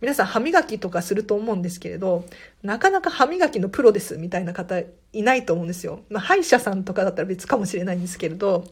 [0.00, 2.24] 皆さん歯磨きとかすると思うんですけれど、
[2.62, 4.80] なかなか歯磨きのプロですみたいな方
[5.12, 6.04] いないと思うんですよ。
[6.08, 8.64] まあ、歯医者さんとかだったら別かもしれないんですけれど、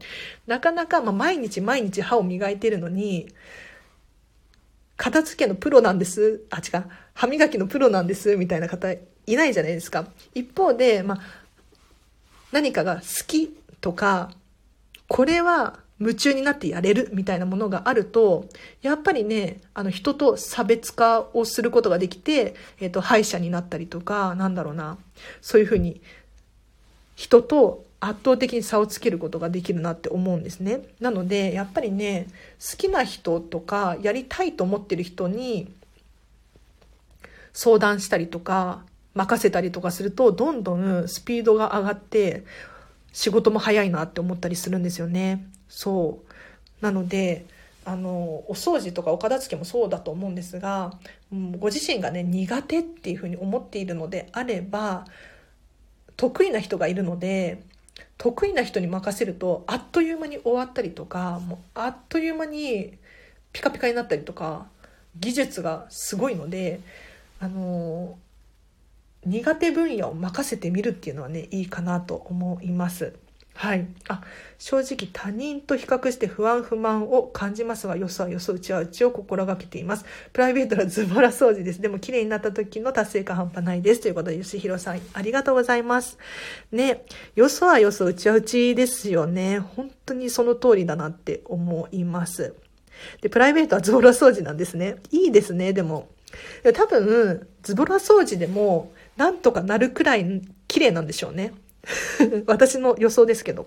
[0.46, 3.28] なかなかま毎日毎日歯を磨いてるのに、
[4.96, 6.84] 片付けのプロなんです、あ、違う、
[7.14, 10.06] 歯磨きのプロなんです、みたいな方いないじゃないですか。
[10.34, 11.20] 一方で、まあ、
[12.52, 14.30] 何かが好きとか、
[15.08, 18.48] これは夢中になってやれるみたいなものがあると、
[18.82, 24.98] やっぱりね、あの人と差別化をすることができて、えっ、ー、と、敗者になったりとか、なんだろうな、
[25.40, 26.00] そういうふうに
[27.14, 30.82] 人と圧倒的に差をつけることができるなって思うんですね。
[31.00, 32.26] なので、やっぱりね、
[32.60, 35.72] 好きな人とか、やりたいと思ってる人に
[37.54, 38.84] 相談したりとか、
[39.14, 42.44] 任せたりとかすると、どんどんスピードが上がって、
[43.16, 45.46] 仕事も早いなって思ったりするんですよね。
[45.70, 46.84] そう。
[46.84, 47.46] なので、
[47.86, 48.10] あの、
[48.46, 50.92] お掃除とかお片付けもそうだと思うんですが、
[51.58, 55.06] ご自身がね、苦手っていうふうに思っているのであれば、
[56.18, 57.62] 得意な人がいるので、
[58.18, 62.98] 得意な人に任せると、あっという間に終わったりとか、もうあっという間に
[63.54, 64.66] ピカピカになったりとか、
[65.18, 66.80] 技術がすごいので、
[67.40, 68.18] あの、
[69.26, 73.12] 苦手分野を任せてみるっていうのはね、いいかなと思います。
[73.56, 73.86] はい。
[74.08, 74.22] あ、
[74.58, 80.04] 正直他人と比較して不安不満を感じますが、よそはよそ、うちはうちを心がけています。
[80.34, 81.80] プライベートなズボラ掃除です。
[81.80, 84.02] でも綺麗になった時の達成感半端ないです。
[84.02, 86.18] ということで、吉弘さん、ありがとうございます。
[86.70, 87.02] ね、
[87.34, 89.58] よそはよそ、うちはうちですよね。
[89.58, 92.54] 本当にその通りだなって思います。
[93.22, 94.96] で、プライベートはズボラ掃除なんですね。
[95.10, 96.08] いいですね、でも。
[96.74, 101.52] 多分、ズボラ掃除でも、なんとかなるくらい綺麗なんでしょうね。
[102.46, 103.66] 私の予想ですけど。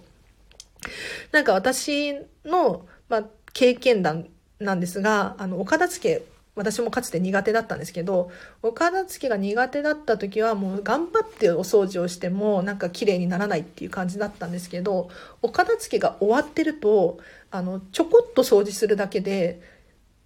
[1.31, 2.13] なんか私
[2.45, 4.27] の、まあ、経験談
[4.59, 6.25] なんですが、あの、お片付け、
[6.55, 8.31] 私もかつて苦手だったんですけど、
[8.61, 15.09] お片付けが苦手だった時はもう頑張ってお掃除をしてもなんか綺麗にならないっていう感じだったんですけど、
[15.41, 17.19] お片付けが終わってると、
[17.51, 19.61] あの、ちょこっと掃除するだけで、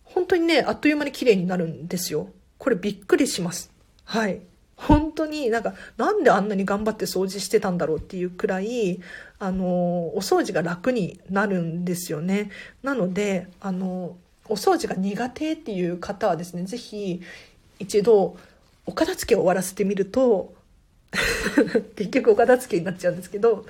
[0.03, 2.30] 本当にね、あっという間に綺麗になるんですよ。
[2.57, 3.71] これびっくりします。
[4.05, 4.41] はい。
[4.76, 8.99] 本当になんかなんであんなに頑張って掃除してたんだろうっていうくらい
[9.39, 9.65] あの
[10.15, 12.49] お掃除が楽になるんですよね。
[12.82, 17.21] なのであのお掃除が苦手っていう方はですね是非
[17.80, 18.38] 一度
[18.86, 20.53] お片付けを終わらせてみると
[21.95, 23.65] 結局お片付けになっちゃうんですけど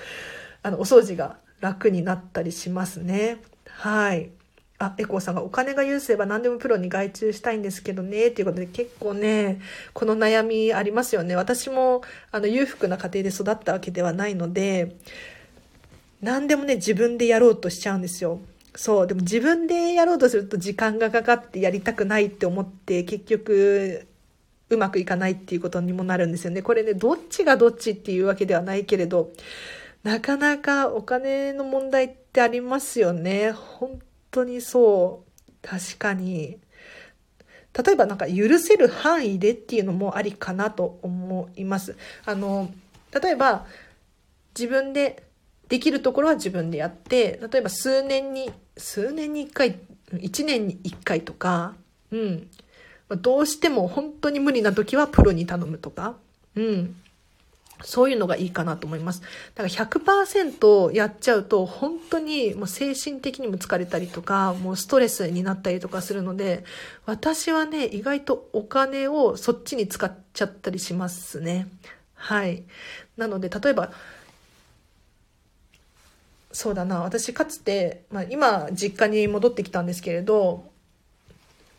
[0.64, 3.38] あのお掃除が楽になったりしますね。
[3.68, 4.32] はい。
[4.86, 9.60] あ、エコーさんがお金が優勢ば何でもプロに外注したいんですけどね、っていうことで結構ね、
[9.94, 11.36] この悩みありますよね。
[11.36, 14.96] 私も、あの、裕福な家庭で育ったわけではないので、
[16.22, 18.40] 何でもね、自分でやろうとしちゃうんですよ。
[18.76, 19.08] そう。
[19.08, 24.08] でも自分でやろうとすると時間がかかってやりたくないって思って、結局、
[24.70, 26.62] うまくいかないっていうことにもなるんですよね。
[26.62, 29.32] これね、どっちがどっちっていうわけではないけれど、
[30.04, 33.52] なかなかお金の問題ってありますよね。
[33.52, 34.02] 本
[34.34, 35.52] 当にそう。
[35.62, 36.58] 確かに。
[37.86, 41.96] 例えばなんか許せる範囲でっていうのもありかなと思います。
[42.26, 42.72] あの、
[43.20, 43.66] 例えば
[44.58, 45.24] 自分で
[45.70, 49.80] できるところは自分でやって、例えば数年に、数年に一回、
[50.20, 51.74] 一年に一回とか、
[52.12, 52.48] うん。
[53.10, 56.16] どうしても本当に無理な時はプロに頼むとか、
[56.56, 56.96] うん。
[57.84, 59.22] そういうのがいいかなと思います。
[59.56, 66.64] だから100%やっちゃうと本当にもう精神的にも疲れたりとか、もうストレスになったりとかするので、
[67.06, 71.68] 私はね、意外とお金をそっちに使っちゃったりしますね。
[72.16, 72.64] はい。
[73.18, 73.92] なので、例えば、
[76.52, 80.72] そうだな、私かつて、まあ今実家に戻ってきたんですけれど、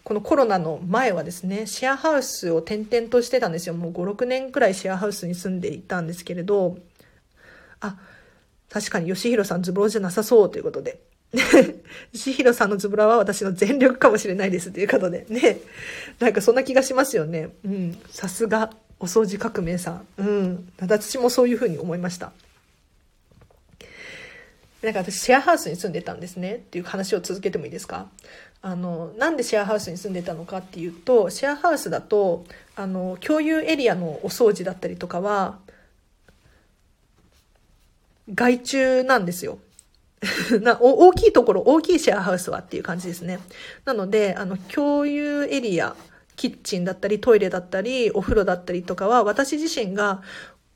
[0.05, 3.75] このコロナの前はですね、シェアハウスを転々としてたんですよ。
[3.75, 6.77] もう5、6年くらいシェアハウスに住んでいたんですけれど、
[7.81, 7.97] あ、
[8.69, 11.01] 確かに吉弘さんズボラじゃなさそうということで。
[12.13, 15.59] 吉弘さんのズボラは私の全力かもしれないですということでね。
[16.21, 17.49] なんかそんな気がしますよね。
[17.65, 17.99] うん。
[18.11, 20.07] さすが、お掃除革命さん。
[20.19, 20.73] うん。
[20.81, 22.33] 私もそういうふうに思いました。
[24.83, 28.11] なんか私シェアハウスに住んでたんですねっていう話を続けてもいいですか？
[28.67, 35.59] あのなんでシェアハウスに住んでたのかっていうとシェアハウスだとあの共有エリアのお掃除だったりとかは
[38.33, 39.59] 外注なんですよ。
[40.63, 43.39] な大きいところ、大きいシェアハウスはっていう感じですね。
[43.85, 45.95] なので、あの、共有エリア、
[46.35, 50.23] キッチンだったり、トイレだったり、お風呂だったりとかは、私自身が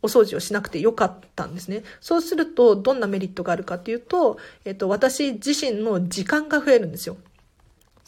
[0.03, 1.83] お掃除をしなくてよかったんですね。
[2.03, 4.37] そうすると、どんなメリットがあるかっていうと、
[4.67, 7.17] えっと、私自身の時間が増えるんですよ。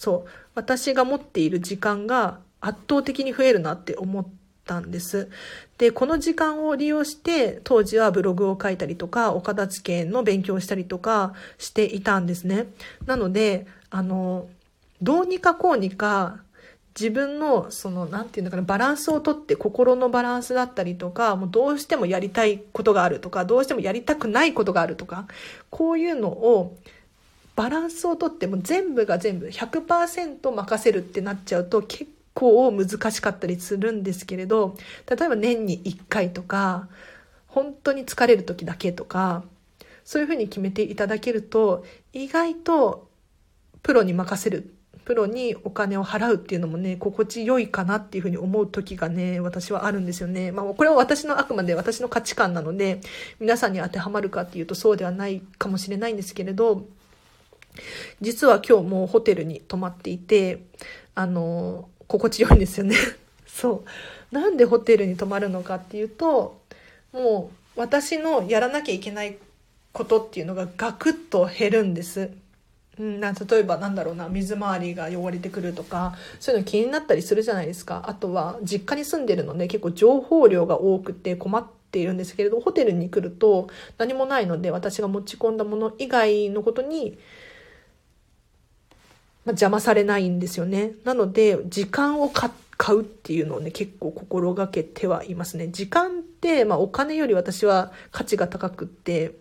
[0.01, 0.31] そう。
[0.55, 4.27] 私が持っている時間が圧倒的に増えるなって思っ
[4.65, 5.29] たんです。
[5.77, 12.69] で、この時間を利用して、当時はブログを書いたりとか、お片付けの勉強をしたりとかしていたんですね。
[13.05, 14.49] なので、あの、
[15.03, 16.39] どうにかこうにか、
[16.99, 25.27] 自分の、その、なんていうのかな、バランスをとって、心のバランスだったりとか、もうどうしてもやりたいことがあるとか、どうしてもやりたくないことがあるとか、
[25.69, 26.75] こういうのを、
[27.57, 34.77] バランスをとっても全部が全部100%任せるってなっちゃうと結構難しかったりするんですけれど
[35.09, 36.89] 例えば年に1回とか
[37.49, 39.45] 本当に疲れる時だけとか
[40.05, 43.09] そういうふうに決めていただけると意外と
[43.83, 44.75] プロに任せる
[45.05, 50.53] プロにお金を払うっていうのもね心地よいかなっていうふうに思う時がね私はあるんですよね。
[50.53, 53.01] まあこれは私のあくまで私の価値観なので
[53.41, 56.87] 皆さんに当てはまるかっていうとそうではないかもしれないんですけれど
[58.21, 60.63] 実は今日もホテルに泊まっていて
[61.15, 62.97] あの心地よいんですよね。
[63.47, 63.85] そ
[64.33, 64.35] う。
[64.35, 66.61] なんでホテルに泊まるのかっていうと
[67.13, 69.37] もう私のやらなきゃいけない
[69.93, 72.31] ことっていうのがガクッと減るんです。
[72.99, 87.19] うん、な例えばなんだろうな水回りが汚れてくるとかそういうの気になったりするじゃないですかあとは実家に住んでるので結構情報量が多くて困っているんですけれどホテルに来ると何もないので私が持ち込んだもの以外のことに、
[89.45, 92.51] まあ、邪魔されないんですよねなので時間を買
[92.95, 99.35] うっていうのをね結構心がけてはいますね時間って、まあ、お金より私は価値が高くって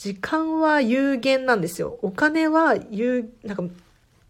[0.00, 1.98] 時間は有限なんですよ。
[2.00, 3.62] お金は有、なんか、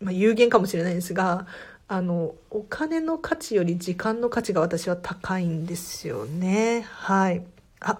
[0.00, 1.46] まあ、有限かもしれないんですが、
[1.86, 6.84] あの、お金の価値より時間の価値が私は高いんですよね。
[6.90, 7.44] はい。
[7.78, 7.98] あ、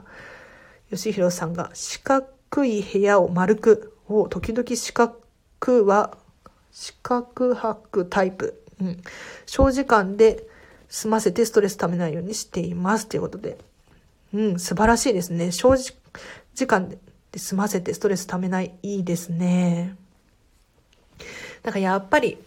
[0.90, 2.26] 吉弘さんが四角
[2.64, 5.20] い部屋を丸く、を時々四角
[5.72, 6.16] は
[6.72, 7.54] 四角
[7.90, 8.62] くタイプ。
[8.80, 9.02] うん。
[9.46, 10.44] 長時間で
[10.88, 13.06] 済ませてストレスためないようにしています。
[13.06, 13.58] ということで。
[14.32, 15.50] うん、素晴らしいですね。
[15.52, 16.98] 長時間で
[17.38, 19.96] 済ませてストレスためない、いいですね。
[21.62, 22.38] なんかやっぱり、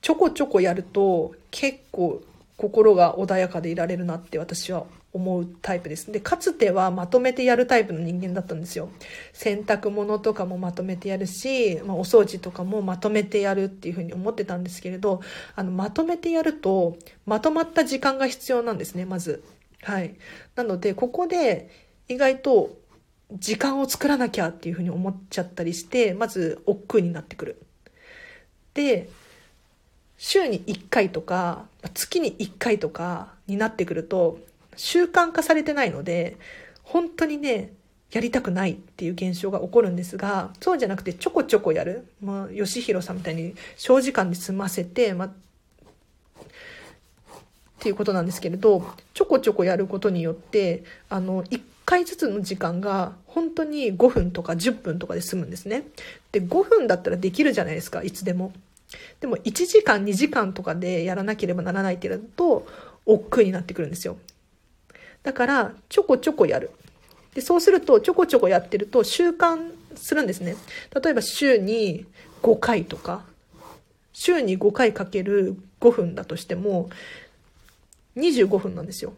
[0.00, 2.22] ちょこちょこやると結構
[2.56, 6.10] 心が穏やかでいられるなって私は思うタイプです。
[6.10, 8.90] で、かつてはまとめてやるタイプの人間だったんですよ。
[9.32, 15.20] 洗濯物とかもまとめてやるし、まあ、お掃除とかもまとめてやるっていうふうに思ってたんですけれど、
[15.54, 16.96] あの、まとめてやると、
[17.26, 19.44] まとまった時間が必要なんですね、まず。
[19.82, 20.16] はい。
[20.56, 21.70] なので、ここで
[22.08, 22.76] 意外と
[23.32, 27.62] 時間を作らなきゃっていうふうに思っちゃったりして、まず億劫になってくる。
[28.74, 29.08] で、
[30.26, 34.38] 週に1回とか、月に1回とかになってくると、
[34.74, 36.38] 習慣化されてないので、
[36.82, 37.74] 本当にね、
[38.10, 42.06] やりたくないっていう現象が起こるんですが、そうじゃなくてちょこちょこやる。
[42.22, 45.32] まあ、吉弘さんみたいに長時間で済ませて、まあ、っ
[47.80, 55.82] ていうことなんですけれど、ちょこちょこやることによって、あの、1回ずつの時間が本当に5分とか10分とかで済むんですね。
[56.32, 58.54] で、5分だったらできるじゃないですか、いつでも。
[59.20, 62.66] でも1時間、2時間とかでやらなければならないっていうと、
[63.06, 64.16] 億劫になってくるんですよ。
[65.22, 66.70] だから、ちょこちょこやる。
[67.34, 70.56] で、そうすると、ちょこちょこやってると習慣するんですね。
[71.02, 72.06] 例えば週に
[72.42, 73.24] 5回とか、
[74.12, 76.90] 週に5回かける5分だとしても、
[78.16, 79.14] 25分なんですよ。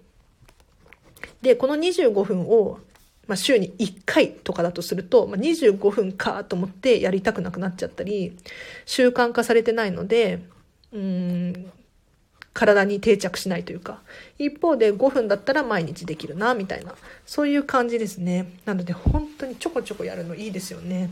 [1.42, 2.78] で、この25分を、
[3.26, 8.36] まあ、週に1回とかだとすると、まあ、25分かと思ってやりたくなくなっちゃったり、
[8.84, 10.40] 習慣化されてないので、
[10.92, 11.72] うん、
[12.52, 14.00] 体に定着しないというか、
[14.38, 16.94] 一方で5分だったら毎日できるな、みたいな、
[17.26, 18.50] そういう感じですね。
[18.64, 21.10] なので本当にちょこちょこやるのいいですよね。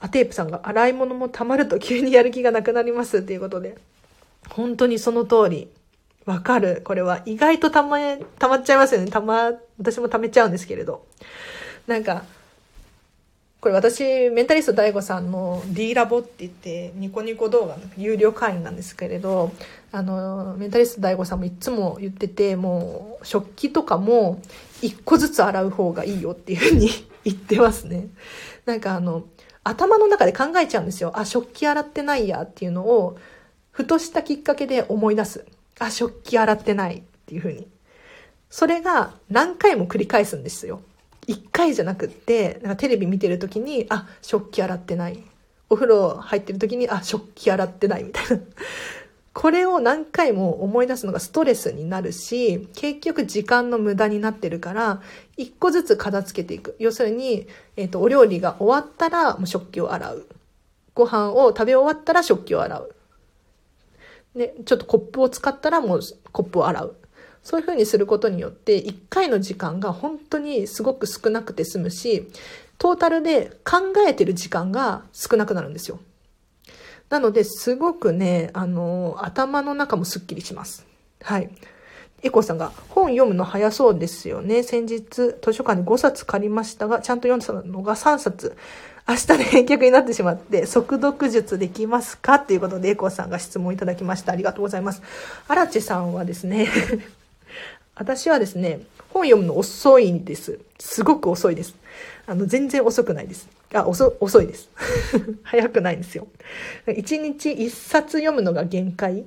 [0.00, 3.76] アテープさんが洗い物も溜まると急にやる気がなくなりますっていうことで。
[4.50, 5.68] 本当にその通り。
[6.26, 6.80] わかる。
[6.84, 7.98] これは意外とたま、
[8.38, 9.10] たまっちゃいますよね。
[9.10, 11.04] たま、私もためちゃうんですけれど。
[11.86, 12.24] なんか、
[13.64, 19.52] これ私、メンタリスト DAIGO さんの D ラボって言って、ニコニコ動画の有料会員なんですけれど、
[19.90, 24.42] あの、メンタリスト DAIGO さんもいつも言ってて、もう、食器とかも
[24.82, 26.90] 一個ずつ洗う方がいいよっていうふうに
[27.24, 28.08] 言ってますね。
[28.66, 29.24] なんかあの、
[29.62, 31.12] 頭の中で考えちゃうんですよ。
[31.14, 33.16] あ、食器洗ってないやっていうのを、
[33.70, 35.46] ふとしたきっかけで思い出す。
[35.78, 37.66] あ、食器洗ってないっていうふうに。
[38.54, 40.80] それが何回も繰り返すんですよ。
[41.26, 45.20] 一回じゃなくって、なんかテレビ見てる時に、あ、食器洗ってない。
[45.68, 48.38] お風呂入ってる時に、あ、食器洗ってないみたいな。
[49.32, 55.02] これを何回も思い出すのがストレスになるし、結局時間の無駄になってるから、
[55.36, 56.76] 一個ずつ片付けていく。
[56.78, 60.28] 要するに、えっ、ー、と、お料理が終わったらもう食器を洗う。
[60.94, 62.94] ご飯を食べ終わったら食器を洗う。
[64.36, 66.00] で、ちょっとコップを使ったらもう
[66.30, 66.96] コップを洗う。
[67.44, 72.28] そういうふうにすることによって、1回の時間が本当にすごく少なくて済むし、
[72.78, 76.00] トータルで考えてる時間が少なくなるんですよ。
[77.10, 80.84] なので、すごくね、あの、頭の中もスッキリします。
[81.22, 81.50] はい。
[82.22, 84.62] エコさんが本読むの早そうですよね。
[84.62, 88.56] 先日図書館で5冊借りましたが、ちゃんと読んだのが3冊。
[89.06, 92.36] 明日で返却になってしまって、速読術できますか？
[92.36, 94.32] っていうことでエコさんが質問いただきました。
[94.32, 95.02] ありがとうございます。
[95.46, 96.66] 荒地さんはですね
[97.94, 98.80] 私はですね、
[99.10, 100.58] 本読むの遅いんです。
[100.78, 101.76] すごく遅いです。
[102.26, 103.48] あの、全然遅くないです。
[103.72, 104.68] あ、遅、遅いです。
[105.44, 106.26] 早くないんですよ。
[106.88, 109.24] 一日一冊読むのが限界。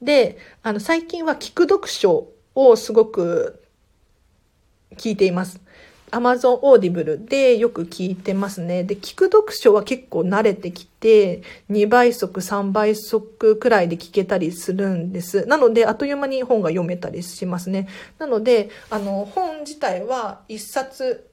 [0.00, 3.62] で、あの、最近は聞く読書をすごく
[4.96, 5.60] 聞いています。
[6.10, 8.84] Amazon Audible でよく聞いてますね。
[8.84, 15.46] で、聞く読書は結構慣れてきて、2倍速、3倍速くらいで聞けたりするんです。
[15.46, 17.88] なので、あっという間に本が読めたりしますね。
[18.18, 21.30] なので、あの、本自体は1冊、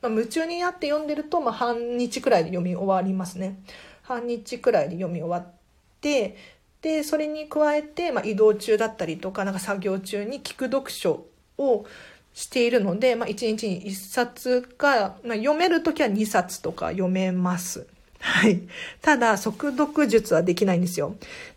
[0.00, 3.60] まあ、夢中になって読んでると、まあ、半日くらいで読み終わりますね。
[4.02, 5.54] 半日くらいで読み終わっ
[6.00, 6.36] て、
[6.82, 11.86] で、それに加えて、まあ、移動中だったりとか、なんか作業中に聞く読書を
[12.34, 17.86] しているので、まあ、1日に1冊か、まあ、読めるときは2冊とか読めます。
[18.20, 18.62] はい。
[19.00, 21.16] ただ、速読術はできないんですよ。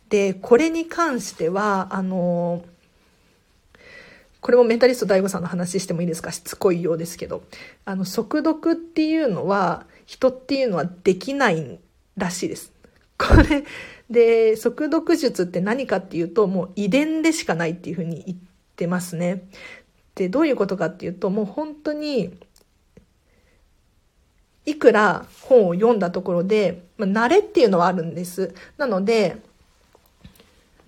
[0.09, 2.63] で、これに関しては、あの
[4.41, 6.31] これもメンタリスト DAIGO さんの話してもいいですか？
[6.31, 7.41] しつこいようですけど。
[7.83, 11.79] あの、速読っていうのは、人っていうのはできない
[12.15, 12.71] らしいです。
[13.17, 13.63] これ、
[14.07, 18.37] で、速読術って何かっていうと、もう遺伝でしかないっていうふうに言っ
[18.75, 19.41] てますね。
[20.15, 22.33] で、どういうことかっていうと、もう本当に、
[24.65, 28.55] いくら本を読んだところで、まあ、慣れっていうのはあるんです。
[28.77, 29.37] なので、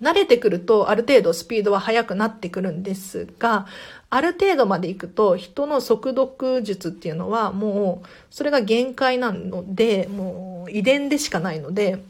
[0.00, 3.66] 慣れてくるとある程度スピードは速くなってくるんですが、
[4.10, 12.02] ある程度まで行くと人の速読術っていうのはもうそれが限界なので、もう遺伝でしかないので、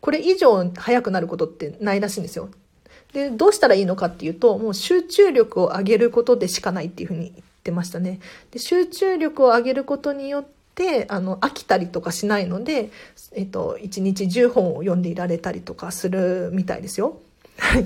[0.00, 2.48] これ以上速くなることってないらしいんですよ。
[3.12, 8.20] で、どうしたらいいのかっていうと、もう集中力を上げることでしかないっていうふうに言ってましたね。
[8.50, 10.44] で集中力を上げることによっ
[10.74, 12.90] て、あの、飽きたりとかしないので、
[13.32, 17.20] えっと、1日10本を読んでいられたりとかするみたいですよ。
[17.58, 17.84] はい。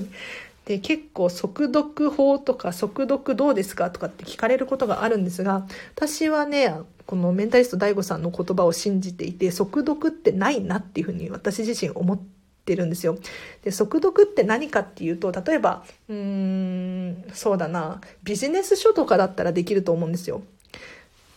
[0.66, 5.66] で、結構速読法とか速読どうですかとかって聞かれることがあるんですが、
[5.96, 6.72] 私はね、
[7.06, 12.35] このメンタリスト DAIGO さんの言葉を信じていて、速読ってないなっていうふうに私自身思って
[12.66, 13.16] てるんですよ。
[13.62, 20.42] で、速読って何かっていうと、例えば、うーん、そうだな、ビジネス書とかだったらできると思うんですよ。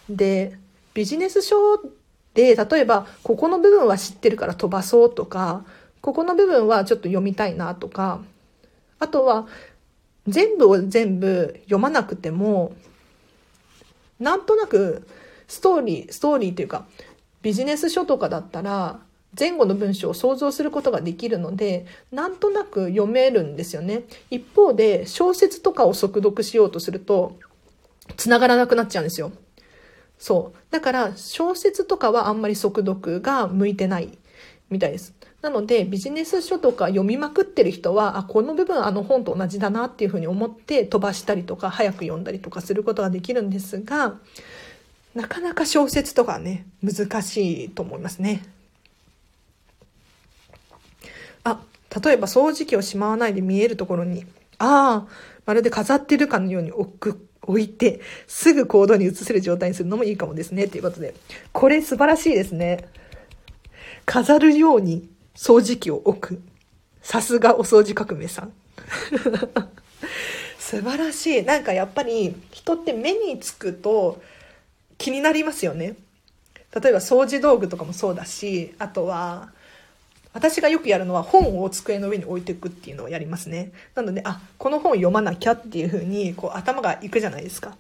[0.10, 0.58] で、
[0.94, 1.56] ビジネス書
[2.34, 5.64] で、例えば、ここの部分は知ってるから飛ばそうとか、
[6.02, 8.22] ここの部分はちょっと読みたいなとか、
[9.00, 9.48] あとは、
[10.28, 12.74] 全部を全部読まなくても、
[14.20, 15.08] なんとなく
[15.48, 16.86] ストーリー、ストーリーというか、
[17.42, 19.00] ビジネス書とかだったら、
[19.38, 24.04] 前後の文章を想像することができるので、なんとなく読めるんですよね。
[24.30, 27.38] 一方で、小説とかを速読しようとすると、
[28.18, 29.32] 繋がらなくなっちゃうんですよ。
[30.18, 30.58] そう。
[30.72, 34.18] だから、小説とかはあんまり速読が向いてない
[34.70, 35.14] みたいです。
[35.42, 44.16] なので、ビジネス書とか読みまくってる人は、あ、この部分あの本と同じだなっていうふうに思って飛ばしたりとか、早く読んだりとかすることができるんですが、
[45.16, 48.44] なかなか小説とかね、難しいと思いますね。
[51.46, 51.62] あ、
[52.04, 54.26] 例えば掃除機をしまわないで見えるところに、
[54.58, 55.08] ああ、
[55.46, 60.68] まるで飾ってるかのように置く、置いて、すぐ行動に移せる状態にするのもいいかもですね。
[60.68, 61.16] ということで。
[61.52, 62.88] これ素晴らしいですね。
[64.06, 66.42] 飾るように掃除機を置く。
[67.02, 68.54] さすがお掃除革命さん。
[70.60, 71.44] 素晴らしい。
[71.44, 74.22] なんかやっぱり人って目につくと
[75.00, 75.96] 気になりますよね。
[76.76, 79.52] 例えば掃除道具とかもそうだし、あとは、
[80.34, 83.72] 私がよくやるのは本を机の上に置いていくっていうのをやりますね。
[83.96, 87.76] なので、あ、この本読まなきゃっていう風に、こう頭がいくじゃないですか。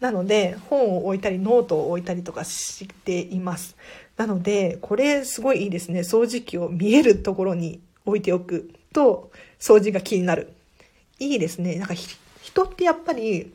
[0.00, 3.76] なので、本を置いたり、ノートを置いたりとかしています。
[4.16, 6.00] なので、これすごいいいですね。
[6.00, 10.52] 掃除機を見えるところに置いておくと、掃除が気になる。
[11.18, 11.76] いいですね。
[11.76, 13.52] なんか人ってやっぱり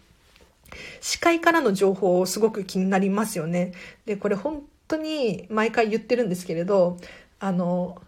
[1.01, 3.73] 視界からの情報をすごく気になりますよね。
[4.05, 6.97] で、これ本当に毎回言ってるんですけれど、
[7.39, 8.01] あの、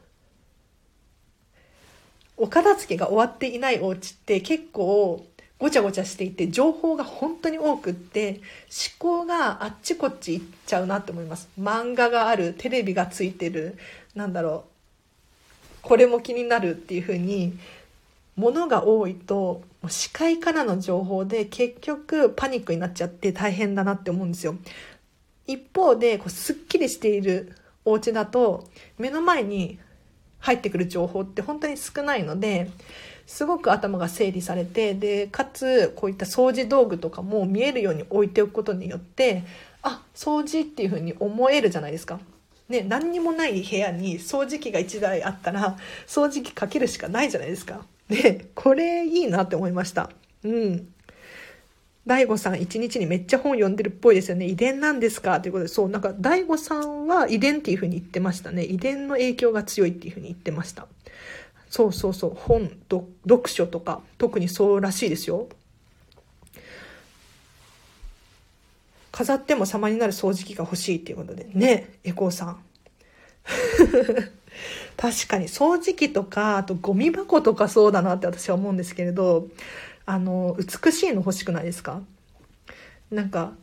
[2.37, 5.25] お片付けが終わっていないお家って結構
[5.57, 8.41] ごちゃごちゃしていて情報が本当に多くって
[8.99, 11.47] 思考があっちこっち行っちゃうなって思います。
[11.59, 13.77] 漫画がある、テレビがついてる、
[14.15, 17.57] なんだろう、これも気になるっていう風に
[18.35, 24.55] 物が多いと視界からの情報で結局パニックになっちゃって大変だなって思うんですよ。
[25.47, 27.55] 一方でこうすっきりしている
[27.85, 28.67] お家だと
[28.97, 29.79] 目の前に
[30.45, 32.69] 入ってくる情報って本当に少ないので
[33.25, 39.43] すごく頭が整理されてでかつこういった掃除道具とかも見えるように置いておくことによって
[39.81, 42.19] あ掃除っていうふうに思えるじゃないですか。
[42.69, 45.77] ね、何にもない部屋に掃除機が1台あったら
[46.07, 47.85] 掃除機かけるしかないじゃないですか。
[48.09, 50.09] で、これいいなって思いました。
[50.43, 50.87] うん。
[52.05, 54.45] 大悟さん一日にめっちゃ本読んでるっぽいですよね。
[54.45, 55.41] 遺伝なんですか？
[55.41, 58.63] ということで、そう、なんか大悟さんは遺伝っていうふうに言ってましたね。
[58.63, 60.87] 遺伝の影響が強いっていうふうに言ってました。
[61.69, 62.71] そうそうそう、本、
[63.27, 65.47] 読書とか、特にそうらしいですよ。
[69.11, 71.47] 飾っても様になる掃除機が欲しいっていうことで。
[71.53, 72.59] ね、エコーさん。
[74.97, 79.47] 確かに掃除機とか、あとゴミ箱とかそうだなって私は思うんですけれど、
[80.05, 82.01] あの、美しいの欲しくないですか？
[83.11, 83.53] なんか、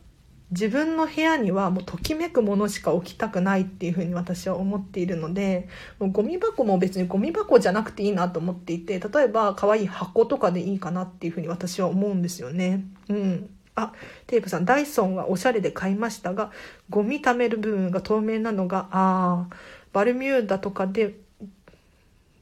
[0.51, 5.67] 自分の部屋にはもうときめくものしか置きたくないっていうふうに私は思っているので
[5.97, 12.85] もうゴミ箱も別にゴミ箱じゃなくていいなと思っていて例えば可愛い箱とかでいいかなっていうふうに私は思うんですよね。
[13.09, 13.93] うんあ、
[14.27, 16.51] テープさん、ダイソンはおしゃれで買いましたが、
[16.91, 19.55] ゴミ貯める部分が透明なのが、ああ、
[19.91, 21.15] バルミューダとかで、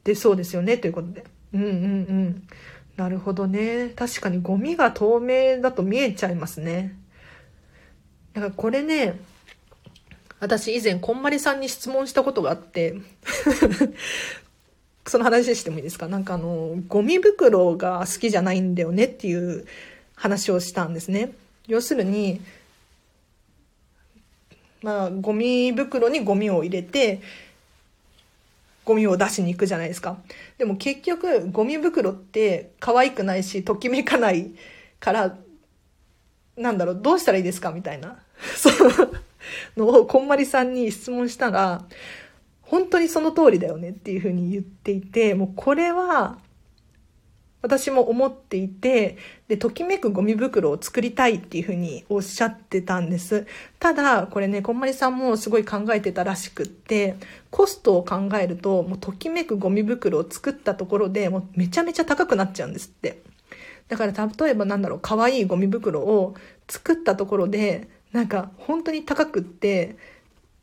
[0.04, 1.24] でそうですよね、ということで。
[1.54, 2.48] うんうんうん。
[2.96, 3.90] なるほどね。
[3.96, 6.94] 確かにゴミが透明だと見えちゃいますね。
[8.34, 9.18] だからこれね、
[10.40, 12.96] 私以前こんまりさんに質問したことがあって
[15.06, 16.08] その話してもいいですか？
[16.08, 19.66] なんかあの、ゴミ袋が好きじゃないんだよねっていう
[20.14, 21.32] 話をしたんですね。
[21.66, 22.40] 要するに、
[24.82, 27.20] まあ、ゴミ袋にゴミを入れて、
[28.84, 30.18] ゴミを出しに行くじゃないですか。
[30.58, 34.52] でも結局、ゴミ袋って可愛くないし、ときめかない
[34.98, 35.36] から、
[36.56, 38.22] なんだろう、どうしたらいいですかみたいな。
[38.56, 39.12] その
[39.76, 41.84] のをこんまりさんに質問したら、
[42.62, 46.38] 本当にその通りだよねっていうふうに言っていて、もうこれは、
[47.62, 49.16] 私も思っていて、
[49.46, 53.46] で、ときめくゴミ袋を作りたいっていうふうにおっしゃってたんです。
[53.78, 57.14] ただ、これね、こんまりさんもすごい考えてたらしくって、
[57.50, 63.22] コストを考えると、もうときめくゴミ袋を作ったところでもうめちゃめちゃ高くなっちゃうんですって。
[63.88, 66.34] だから例えばなんだろう、可愛いゴミ袋を
[66.68, 69.96] 作ったところで、なんか本当に高くって、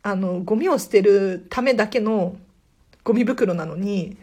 [0.02, 2.36] あの、ゴミを捨てるためだけの
[3.04, 4.18] ゴミ袋なのに、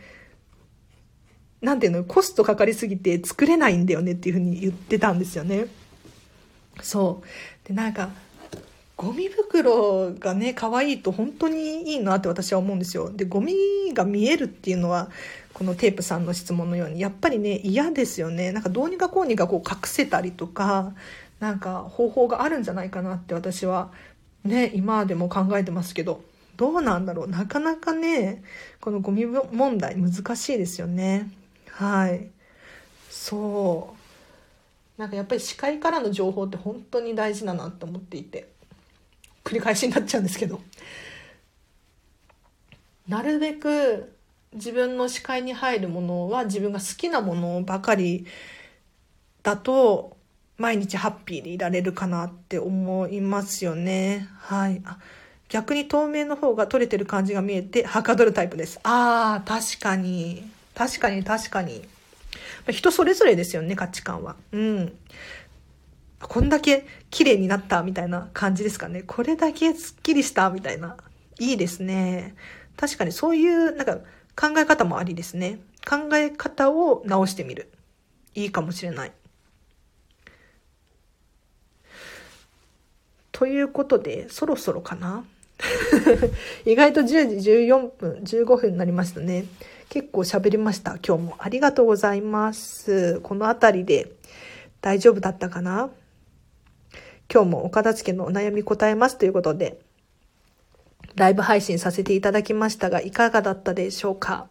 [1.61, 5.67] なんていうの、コストかかりすぎて作れないんだよねっていうふうに言ってたんですよね。
[6.83, 7.69] そう。
[7.69, 8.11] で、なんか、
[8.97, 13.11] ゴミ袋がね、可愛いと本当にいいなって私は思うんですよ。
[13.11, 13.55] で、ゴミ
[13.93, 15.11] が見えるっていうのは、
[15.53, 18.53] このテープさんの質問のように、やっぱりね、嫌ですよね。
[18.53, 20.95] なんかどうにかこうにかこう隠せたりとか、
[21.41, 23.91] なんか方法があるんじゃないかなって私は
[24.45, 26.23] ね、今でも考えてますけど、
[26.57, 27.29] どうなんだろう。
[27.29, 28.43] なかなかね、
[28.81, 31.31] このゴミ問題難しいですよね。
[31.77, 32.31] はい。
[33.11, 33.95] そ
[34.97, 35.01] う。
[35.01, 38.49] なんかやっぱり視界からの情報って本当に大事だなと思っていて、
[39.45, 40.61] 繰り返しになっちゃうんですけど、
[43.07, 44.17] なるべく
[44.55, 48.27] 自分の視界に入るものは自分が好きなものばかり
[49.43, 50.17] だと
[50.57, 54.29] 毎日ハッピーでいられるかなって思いますよね。
[54.39, 54.81] はい。
[54.87, 54.99] あ
[55.51, 58.81] 逆に透明の方が取れてる感じが見えてはかどるタイプです。
[58.83, 60.56] ああ、確かに。
[60.77, 61.83] 確かに確かに。
[62.69, 64.37] 人それぞれですよね、価値観は。
[64.53, 64.93] うん。
[66.21, 69.03] こんだけ綺麗になったみたいな感じですかね。
[69.03, 70.97] これだけスッキリしたみたいな。
[71.39, 72.35] いいですね。
[72.77, 73.97] 確かにそういうなんか
[74.37, 75.61] 考え方もありですね。
[75.89, 77.73] 考え方を直してみる。
[78.35, 79.13] いいかもしれない。
[83.33, 85.25] ということで、そろそろかな
[86.67, 89.47] 意外と10時14分、15分になりましたね。
[89.89, 90.99] 結構喋りました。
[91.07, 93.21] 今日もありがとうございます。
[93.21, 94.11] この辺りで
[94.81, 95.91] 大丈夫だったかな？
[97.33, 99.81] 今日もお片付けのお悩み答えますということで、
[101.15, 104.49] ライブ配信させていただきましたが、いかがだったでしょうか？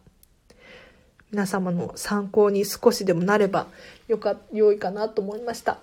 [1.31, 3.67] 皆様の参考に少しでもなれば
[4.07, 5.79] よか、良いかなと思いました。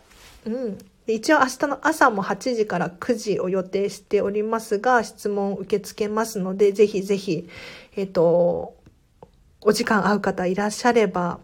[0.47, 0.79] うん。
[1.07, 7.49] 一応明日の朝も8時から9時を予定しておりますが、質問受け付けますので、ぜひぜひ、
[7.97, 8.75] えっ、と、
[9.65, 11.39] お時間合う方いらっしゃれば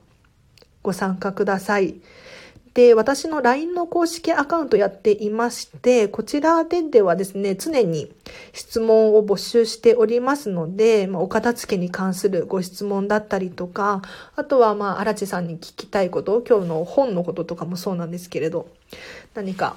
[0.83, 1.97] ご参加ください。
[2.75, 8.13] で、私の LINE の公式アカウントやっていまして、こちらでではですね、常に
[8.53, 14.03] 質問を募集しておりますので、まあ、お片付けに関するご質問だったりとか、
[14.37, 18.69] あとはまあ、荒地さんに聞きたいこと、今日の本のこととかもそうなんですけれど、
[19.35, 19.77] 何か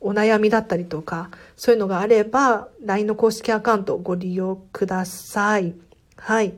[0.00, 5.74] お悩みだったりとか、そういうのがあれば、LINE の公式アカウントをご利用ください。
[6.18, 6.54] はい。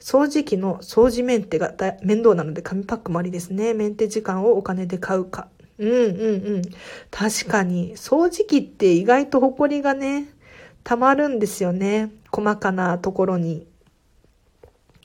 [0.00, 1.72] 掃除機の掃除メンテが
[2.02, 3.72] 面倒なので紙パックもありですね。
[3.72, 5.48] メンテ時間をお金で買うか。
[5.78, 6.62] うんうんうん。
[7.10, 10.26] 確かに、掃除機って意外とホコリがね、
[10.84, 12.10] 溜まるんですよね。
[12.30, 13.66] 細かなところに。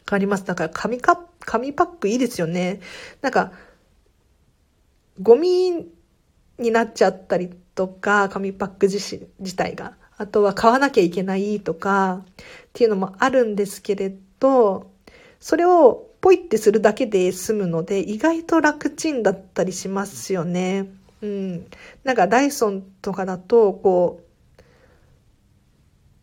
[0.10, 0.46] あります。
[0.46, 2.80] だから紙カ紙パックいいですよね。
[3.22, 3.52] なんか、
[5.22, 5.88] ゴミ
[6.58, 9.96] になっちゃったりとか、紙パック自身自体が。
[10.20, 12.24] あとは買わなきゃいけないとか、
[12.78, 14.92] っていうのもあるんですけれど、
[15.40, 20.86] それをポイってするだけで済むので、意外と楽ちんだったりしますよね。
[21.24, 21.66] うん。
[22.04, 24.24] なんかダイソンとかだと、こう、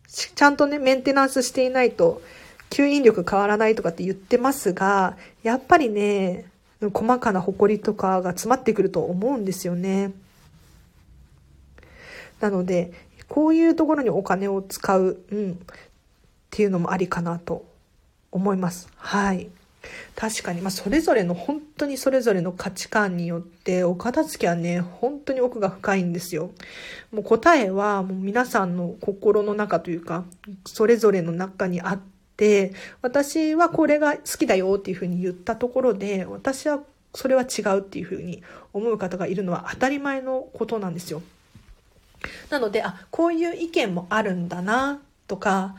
[0.07, 2.21] ちゃんとね、メンテナンスしていないと、
[2.69, 6.45] 吸引力変わらないとかって言ってますが、やっぱりね、
[6.93, 10.13] 細かな埃とかが詰まってくると思うんですよね。
[12.39, 12.93] なので、
[13.27, 15.59] こういうところにお金を使う、うん、
[16.55, 17.65] っていうのもありかなと
[18.31, 18.87] 思います。
[18.95, 19.49] はい。
[20.15, 26.51] 確かに、まあ、それぞれの、本当にそれぞれの価値観によって、お片付けはね、本当に奥が深いんですよ。
[27.11, 30.23] もう答えは、もう皆さんの心の中というか、
[30.65, 31.99] それぞれの中にあっ
[32.37, 32.71] て、
[33.01, 36.79] 私はこれが好きだよっていうふうに言ったところで、私は
[37.13, 41.21] それは違うっていうふうに思う方がいるのは当たり前のことなんですよ。
[42.49, 45.75] なので、あ、こういう意見もあるんだな、とか、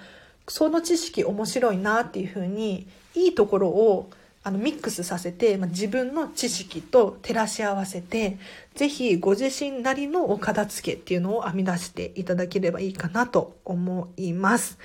[0.48, 4.10] その知識面白いなっていうふうにいいところを
[4.42, 8.38] あのミックスさせて、まあ、自分の知識と照らし合わせて
[8.76, 14.78] 是非ご自身なりのお片付けっていうのを編み出していただければいいかなと思います。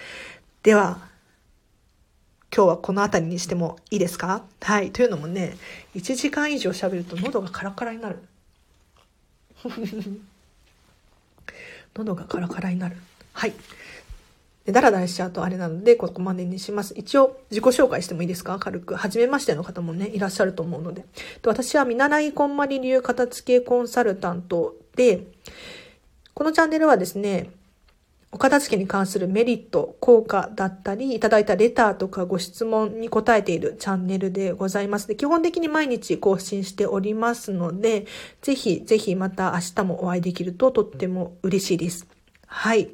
[0.63, 1.11] では
[2.53, 4.43] 今日はこの辺りにしてもいいですか？
[4.61, 4.91] はい。
[4.91, 5.55] というのもね、
[5.95, 8.19] 1時間以上喋ると喉がカラカラになる。
[11.95, 12.97] 喉がカラカラになる。
[13.31, 13.53] はい。
[14.65, 16.93] で、ダラダラしちゃうとあれなので、ここまでにします。
[16.95, 18.59] 一応、自己紹介してもいいですか？
[18.59, 18.95] 軽く。
[18.95, 21.01] 初めましての方もね、いらっしゃると思うので。
[21.01, 21.07] で
[21.45, 25.25] 私は見習いこんまり流片付けコンサルタントで、
[26.33, 27.49] このチャンネルはですね、
[28.33, 35.07] お片付けに関するメリット、効果だったり、いただいたレターとかご質問に答えているチャンネルでございます。
[35.07, 38.05] で基本的に毎日更新しておりますので、
[38.41, 42.07] ぜひぜひまた明日もお会いできるととっても嬉しいです。
[42.47, 42.91] はい。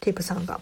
[0.00, 0.60] テープさんが。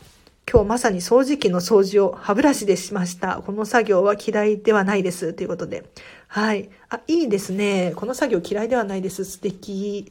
[0.50, 3.42] 今日まさに掃除機の掃除を歯ブラシでしました。
[3.44, 5.34] この作業は嫌いではないです。
[5.34, 5.84] ということで。
[6.26, 6.70] はい。
[6.88, 7.92] あ、いいですね。
[7.96, 9.24] この作業嫌いではないです。
[9.24, 10.10] 素敵。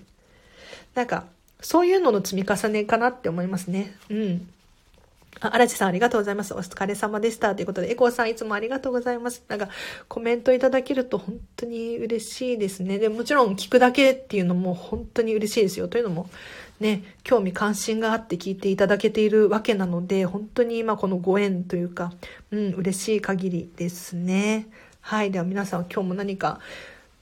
[0.93, 1.25] なんか、
[1.59, 3.95] そういうのの積み重ねかなって思いますね。
[4.09, 4.47] うん。
[5.39, 6.53] あ、荒地さんありがとうございます。
[6.53, 7.55] お疲れ様でした。
[7.55, 9.43] ということで、エコーさんいつもありがとうございます。
[9.47, 9.69] なんか、
[10.07, 12.99] コメントいただけると本当に嬉しいですね。
[12.99, 15.87] でもちろん聞くだけっていうのも本当に嬉しいですよ。
[15.87, 16.29] というのも、
[16.79, 22.13] ね、興味関心があって聞いていただけているわけなので、本当に今このご縁というか、
[22.51, 24.67] うん、嬉しい限りですね。
[25.01, 25.31] はい。
[25.31, 26.59] では皆さん今日も何か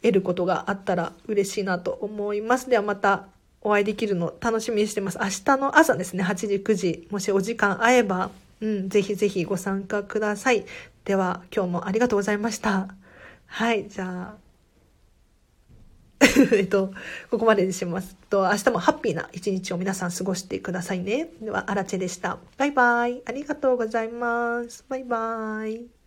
[0.01, 2.69] 得ることがあったら嬉しいなと思います。
[2.69, 3.27] ではまた
[3.61, 5.19] お会いできるの楽しみにしてます。
[5.19, 8.29] 明日の朝ですね、8時、9時、もしお時間合えば、
[8.61, 10.65] うん、ぜひぜひご参加ください。
[11.05, 12.89] では今日もありがとうございました。
[13.47, 14.44] はい、じゃあ、
[16.53, 16.93] えっと、
[17.29, 18.15] ここまでにします。
[18.29, 21.29] と、明日もハッピーな一日を皆さん過ごしてくださいね。
[21.41, 22.37] では、アラチェでした。
[22.57, 23.21] バイバイ。
[23.25, 24.85] ありがとうございます。
[24.87, 26.04] バイバイ。